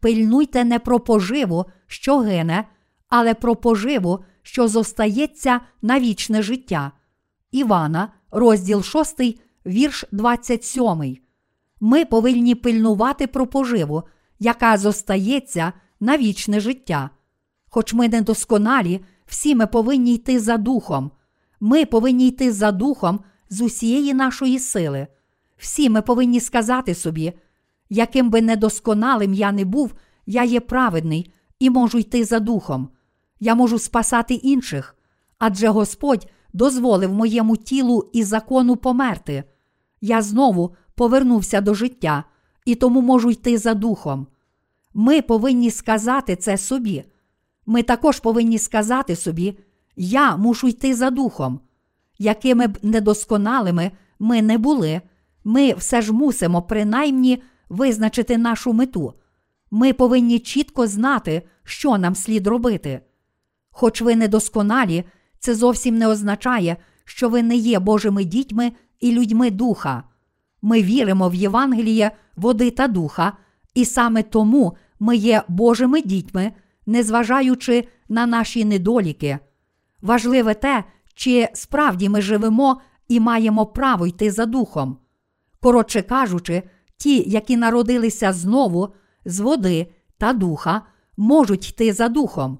пильнуйте 0.00 0.64
не 0.64 0.78
про 0.78 1.00
поживу, 1.00 1.64
що 1.86 2.18
гине, 2.18 2.64
але 3.08 3.34
про 3.34 3.56
поживу, 3.56 4.24
що 4.42 4.68
зостається 4.68 5.60
на 5.82 6.00
вічне 6.00 6.42
життя. 6.42 6.92
Івана, 7.50 8.12
розділ 8.30 8.82
6, 8.82 9.20
вірш 9.66 10.04
27. 10.12 11.16
Ми 11.80 12.04
повинні 12.04 12.54
пильнувати 12.54 13.26
про 13.26 13.46
поживу, 13.46 14.02
яка 14.38 14.76
зостається 14.76 15.72
на 16.00 16.18
вічне 16.18 16.60
життя. 16.60 17.10
Хоч 17.68 17.94
ми 17.94 18.08
недосконалі, 18.08 19.00
всі 19.26 19.54
ми 19.54 19.66
повинні 19.66 20.14
йти 20.14 20.40
за 20.40 20.56
духом. 20.56 21.10
Ми 21.60 21.84
повинні 21.84 22.28
йти 22.28 22.52
за 22.52 22.72
духом 22.72 23.20
з 23.50 23.60
усієї 23.60 24.14
нашої 24.14 24.58
сили. 24.58 25.06
Всі 25.56 25.90
ми 25.90 26.02
повинні 26.02 26.40
сказати 26.40 26.94
собі, 26.94 27.32
яким 27.90 28.30
би 28.30 28.42
недосконалим 28.42 29.34
я 29.34 29.52
не 29.52 29.64
був, 29.64 29.94
я 30.26 30.44
є 30.44 30.60
праведний 30.60 31.32
і 31.58 31.70
можу 31.70 31.98
йти 31.98 32.24
за 32.24 32.40
духом. 32.40 32.88
Я 33.40 33.54
можу 33.54 33.78
спасати 33.78 34.34
інших, 34.34 34.96
адже 35.38 35.68
Господь 35.68 36.28
дозволив 36.52 37.12
моєму 37.12 37.56
тілу 37.56 38.10
і 38.12 38.24
закону 38.24 38.76
померти. 38.76 39.44
Я 40.00 40.22
знову 40.22 40.74
повернувся 40.94 41.60
до 41.60 41.74
життя 41.74 42.24
і 42.64 42.74
тому 42.74 43.00
можу 43.00 43.30
йти 43.30 43.58
за 43.58 43.74
духом. 43.74 44.26
Ми 44.94 45.22
повинні 45.22 45.70
сказати 45.70 46.36
це 46.36 46.56
собі. 46.58 47.04
Ми 47.66 47.82
також 47.82 48.20
повинні 48.20 48.58
сказати 48.58 49.16
собі, 49.16 49.58
я 49.96 50.36
мушу 50.36 50.68
йти 50.68 50.94
за 50.94 51.10
духом. 51.10 51.60
Якими 52.18 52.66
б 52.66 52.78
недосконалими 52.82 53.90
ми 54.18 54.42
не 54.42 54.58
були, 54.58 55.00
ми 55.44 55.72
все 55.72 56.02
ж 56.02 56.12
мусимо 56.12 56.62
принаймні 56.62 57.42
визначити 57.68 58.38
нашу 58.38 58.72
мету. 58.72 59.14
Ми 59.70 59.92
повинні 59.92 60.38
чітко 60.38 60.86
знати, 60.86 61.42
що 61.64 61.98
нам 61.98 62.14
слід 62.14 62.46
робити. 62.46 63.00
Хоч 63.70 64.02
ви 64.02 64.16
недосконалі, 64.16 65.04
це 65.38 65.54
зовсім 65.54 65.98
не 65.98 66.06
означає, 66.06 66.76
що 67.04 67.28
ви 67.28 67.42
не 67.42 67.56
є 67.56 67.78
Божими 67.78 68.24
дітьми 68.24 68.72
і 69.00 69.12
людьми 69.12 69.50
духа. 69.50 70.02
Ми 70.62 70.82
віримо 70.82 71.28
в 71.28 71.34
Євангеліє 71.34 72.10
води 72.36 72.70
та 72.70 72.88
духа, 72.88 73.32
і 73.74 73.84
саме 73.84 74.22
тому 74.22 74.76
ми 75.00 75.16
є 75.16 75.42
Божими 75.48 76.02
дітьми, 76.02 76.52
незважаючи 76.86 77.88
на 78.08 78.26
наші 78.26 78.64
недоліки. 78.64 79.38
Важливе 80.02 80.54
те, 80.54 80.84
чи 81.14 81.48
справді 81.54 82.08
ми 82.08 82.22
живемо 82.22 82.80
і 83.08 83.20
маємо 83.20 83.66
право 83.66 84.06
йти 84.06 84.30
за 84.30 84.46
духом. 84.46 84.96
Коротше 85.60 86.02
кажучи, 86.02 86.62
ті, 86.96 87.30
які 87.30 87.56
народилися 87.56 88.32
знову 88.32 88.88
з 89.24 89.40
води 89.40 89.86
та 90.18 90.32
духа, 90.32 90.82
можуть 91.16 91.68
йти 91.68 91.92
за 91.92 92.08
духом. 92.08 92.58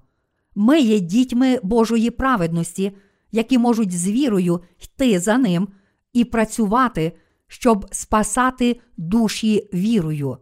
Ми 0.54 0.80
є 0.80 1.00
дітьми 1.00 1.60
Божої 1.62 2.10
праведності, 2.10 2.96
які 3.32 3.58
можуть 3.58 3.92
з 3.92 4.10
вірою 4.10 4.60
йти 4.78 5.18
за 5.18 5.38
ним 5.38 5.68
і 6.12 6.24
працювати, 6.24 7.12
щоб 7.46 7.86
спасати 7.90 8.80
душі 8.96 9.70
вірою. 9.74 10.38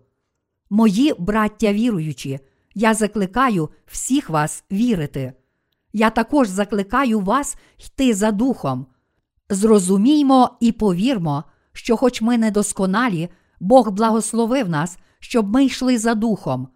Мої 0.70 1.14
браття 1.18 1.72
віруючі, 1.72 2.40
я 2.74 2.94
закликаю 2.94 3.68
всіх 3.86 4.30
вас 4.30 4.64
вірити. 4.72 5.32
Я 5.92 6.10
також 6.10 6.48
закликаю 6.48 7.20
вас 7.20 7.56
йти 7.78 8.14
за 8.14 8.30
духом. 8.32 8.86
Зрозуміймо 9.50 10.56
і 10.60 10.72
повірмо, 10.72 11.44
що, 11.72 11.96
хоч 11.96 12.22
ми 12.22 12.38
недосконалі, 12.38 13.28
Бог 13.60 13.90
благословив 13.90 14.68
нас, 14.68 14.98
щоб 15.20 15.48
ми 15.48 15.64
йшли 15.64 15.98
за 15.98 16.14
духом. 16.14 16.68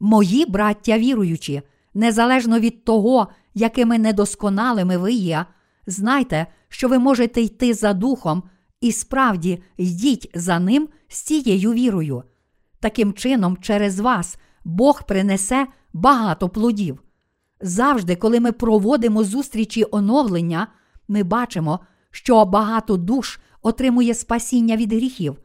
Мої 0.00 0.46
браття 0.46 0.98
віруючі, 0.98 1.62
незалежно 1.94 2.60
від 2.60 2.84
того, 2.84 3.28
якими 3.54 3.98
недосконалими 3.98 4.96
ви 4.96 5.12
є, 5.12 5.46
знайте, 5.86 6.46
що 6.68 6.88
ви 6.88 6.98
можете 6.98 7.40
йти 7.40 7.74
за 7.74 7.92
духом 7.92 8.42
і 8.80 8.92
справді 8.92 9.62
йдіть 9.76 10.30
за 10.34 10.58
ним 10.58 10.88
з 11.08 11.22
цією 11.22 11.72
вірою. 11.72 12.22
Таким 12.80 13.12
чином, 13.12 13.56
через 13.56 14.00
вас 14.00 14.38
Бог 14.64 15.02
принесе 15.06 15.66
багато 15.92 16.48
плодів. 16.48 17.02
Завжди, 17.60 18.16
коли 18.16 18.40
ми 18.40 18.52
проводимо 18.52 19.24
зустрічі 19.24 19.84
оновлення, 19.90 20.66
ми 21.08 21.22
бачимо, 21.22 21.80
що 22.10 22.44
багато 22.44 22.96
душ 22.96 23.40
отримує 23.62 24.14
спасіння 24.14 24.76
від 24.76 24.92
гріхів. 24.92 25.36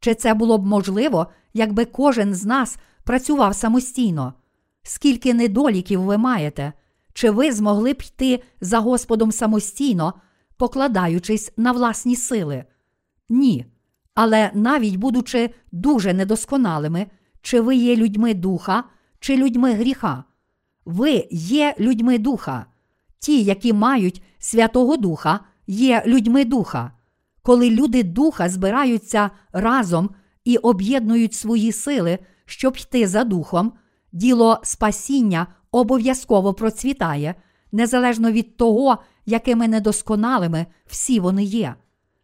Чи 0.00 0.14
це 0.14 0.34
було 0.34 0.58
б 0.58 0.66
можливо, 0.66 1.26
якби 1.54 1.84
кожен 1.84 2.34
з 2.34 2.44
нас 2.44 2.76
працював 3.04 3.54
самостійно? 3.54 4.34
Скільки 4.82 5.34
недоліків 5.34 6.02
ви 6.02 6.18
маєте? 6.18 6.72
Чи 7.12 7.30
ви 7.30 7.52
змогли 7.52 7.92
б 7.92 8.02
йти 8.02 8.42
за 8.60 8.78
Господом 8.78 9.32
самостійно, 9.32 10.14
покладаючись 10.56 11.52
на 11.56 11.72
власні 11.72 12.16
сили? 12.16 12.64
Ні. 13.28 13.66
Але 14.14 14.50
навіть 14.54 14.96
будучи 14.96 15.50
дуже 15.72 16.14
недосконалими, 16.14 17.06
чи 17.42 17.60
ви 17.60 17.76
є 17.76 17.96
людьми 17.96 18.34
духа, 18.34 18.84
чи 19.20 19.36
людьми 19.36 19.72
гріха. 19.72 20.24
Ви 20.84 21.28
є 21.30 21.74
людьми 21.78 22.18
духа. 22.18 22.66
Ті, 23.18 23.42
які 23.42 23.72
мають 23.72 24.22
Святого 24.38 24.96
Духа, 24.96 25.40
є 25.66 26.02
людьми 26.06 26.44
духа. 26.44 26.92
Коли 27.42 27.70
люди 27.70 28.02
духа 28.02 28.48
збираються 28.48 29.30
разом 29.52 30.10
і 30.44 30.56
об'єднують 30.56 31.34
свої 31.34 31.72
сили, 31.72 32.18
щоб 32.44 32.76
йти 32.76 33.06
за 33.06 33.24
духом, 33.24 33.72
діло 34.12 34.60
спасіння 34.62 35.46
обов'язково 35.70 36.54
процвітає, 36.54 37.34
незалежно 37.72 38.32
від 38.32 38.56
того, 38.56 38.98
якими 39.26 39.68
недосконалими 39.68 40.66
всі 40.86 41.20
вони 41.20 41.44
є. 41.44 41.74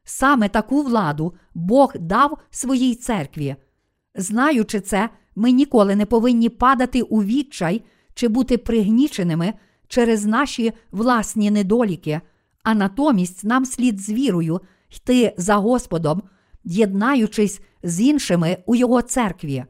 Саме 0.04 0.48
таку 0.48 0.82
владу 0.82 1.34
Бог 1.54 1.92
дав 1.98 2.38
своїй 2.50 2.94
церкві. 2.94 3.56
Знаючи 4.14 4.80
це, 4.80 5.08
ми 5.36 5.50
ніколи 5.50 5.96
не 5.96 6.06
повинні 6.06 6.48
падати 6.48 7.02
у 7.02 7.22
відчай 7.22 7.82
чи 8.14 8.28
бути 8.28 8.58
пригніченими 8.58 9.54
через 9.88 10.26
наші 10.26 10.72
власні 10.90 11.50
недоліки, 11.50 12.20
а 12.62 12.74
натомість 12.74 13.44
нам 13.44 13.64
слід 13.64 14.00
з 14.00 14.10
вірою 14.10 14.60
йти 14.90 15.34
за 15.36 15.56
Господом, 15.56 16.22
єднаючись 16.64 17.60
з 17.82 18.00
іншими 18.00 18.56
у 18.66 18.74
Його 18.74 19.02
церкві. 19.02 19.64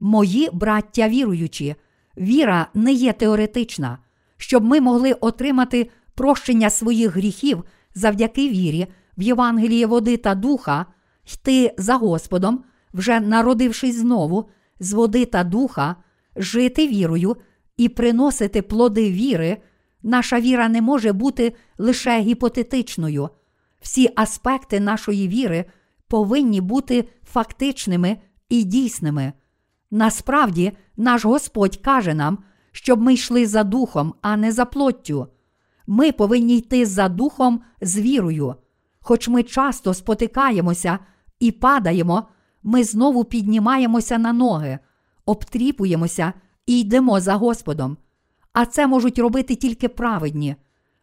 Мої 0.00 0.48
браття 0.52 1.08
віруючі, 1.08 1.74
віра 2.18 2.66
не 2.74 2.92
є 2.92 3.12
теоретична, 3.12 3.98
щоб 4.36 4.64
ми 4.64 4.80
могли 4.80 5.12
отримати 5.12 5.90
прощення 6.14 6.70
своїх 6.70 7.16
гріхів 7.16 7.64
завдяки 7.94 8.48
вірі 8.48 8.86
в 9.20 9.22
Євангеліє 9.22 9.86
води 9.86 10.16
та 10.16 10.34
духа, 10.34 10.86
йти 11.32 11.74
за 11.78 11.94
Господом, 11.96 12.64
вже 12.94 13.20
народившись 13.20 13.96
знову, 13.96 14.48
з 14.80 14.92
води 14.92 15.24
та 15.24 15.44
духа, 15.44 15.96
жити 16.36 16.88
вірою 16.88 17.36
і 17.76 17.88
приносити 17.88 18.62
плоди 18.62 19.10
віри, 19.10 19.56
наша 20.02 20.40
віра 20.40 20.68
не 20.68 20.82
може 20.82 21.12
бути 21.12 21.52
лише 21.78 22.20
гіпотетичною. 22.20 23.28
Всі 23.80 24.10
аспекти 24.16 24.80
нашої 24.80 25.28
віри 25.28 25.64
повинні 26.08 26.60
бути 26.60 27.08
фактичними 27.24 28.16
і 28.48 28.64
дійсними. 28.64 29.32
Насправді, 29.90 30.72
наш 30.96 31.24
Господь 31.24 31.76
каже 31.76 32.14
нам, 32.14 32.38
щоб 32.72 33.00
ми 33.00 33.14
йшли 33.14 33.46
за 33.46 33.64
духом, 33.64 34.14
а 34.22 34.36
не 34.36 34.52
за 34.52 34.64
плоттю. 34.64 35.26
Ми 35.86 36.12
повинні 36.12 36.58
йти 36.58 36.86
за 36.86 37.08
духом 37.08 37.60
з 37.80 37.98
вірою. 37.98 38.54
Хоч 39.00 39.28
ми 39.28 39.42
часто 39.42 39.94
спотикаємося 39.94 40.98
і 41.40 41.50
падаємо, 41.50 42.28
ми 42.62 42.84
знову 42.84 43.24
піднімаємося 43.24 44.18
на 44.18 44.32
ноги, 44.32 44.78
обтріпуємося 45.26 46.32
і 46.66 46.80
йдемо 46.80 47.20
за 47.20 47.34
Господом. 47.34 47.96
А 48.52 48.66
це 48.66 48.86
можуть 48.86 49.18
робити 49.18 49.54
тільки 49.54 49.88
праведні. 49.88 50.56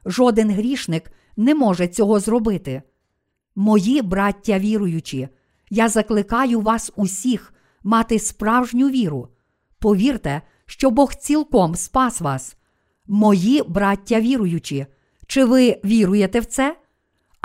Жоден 0.06 0.52
грішник 0.52 1.12
не 1.38 1.56
може 1.56 1.88
цього 1.88 2.20
зробити. 2.20 2.82
Мої 3.56 4.02
браття 4.02 4.60
віруючі, 4.60 5.30
я 5.70 5.90
закликаю 5.90 6.62
вас 6.62 6.92
усіх 6.96 7.54
мати 7.84 8.20
справжню 8.20 8.90
віру. 8.90 9.28
Повірте, 9.80 10.42
що 10.66 10.92
Бог 10.92 11.16
цілком 11.16 11.76
спас 11.76 12.22
вас. 12.22 12.58
Мої 13.08 13.64
браття 13.68 14.20
віруючі, 14.20 14.86
чи 15.28 15.46
ви 15.46 15.82
віруєте 15.86 16.40
в 16.40 16.46
це? 16.46 16.76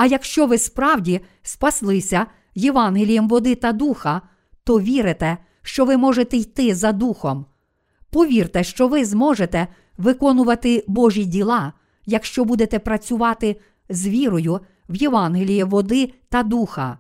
А 0.03 0.07
якщо 0.07 0.47
ви 0.47 0.59
справді 0.59 1.21
спаслися 1.43 2.27
Євангелієм 2.55 3.29
води 3.29 3.55
та 3.55 3.73
духа, 3.73 4.23
то 4.65 4.81
вірите, 4.81 5.39
що 5.63 5.85
ви 5.85 5.97
можете 5.97 6.37
йти 6.37 6.75
за 6.75 6.93
духом. 6.93 7.47
Повірте, 8.11 8.65
що 8.65 8.89
ви 8.89 9.05
зможете 9.05 9.69
виконувати 9.99 10.85
Божі 10.89 11.25
діла, 11.25 11.73
якщо 12.07 12.45
будете 12.45 12.79
працювати 12.79 13.61
з 13.89 14.07
вірою 14.07 14.61
в 14.89 14.97
Євангеліє 14.97 15.65
води 15.65 16.13
та 16.29 16.43
духа. 16.43 16.99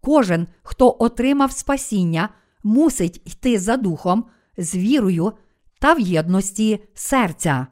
Кожен, 0.00 0.46
хто 0.62 0.96
отримав 0.98 1.52
спасіння, 1.52 2.28
мусить 2.62 3.22
йти 3.24 3.58
за 3.58 3.76
духом, 3.76 4.24
з 4.56 4.76
вірою 4.76 5.32
та 5.78 5.94
в 5.94 6.00
єдності 6.00 6.84
серця. 6.94 7.66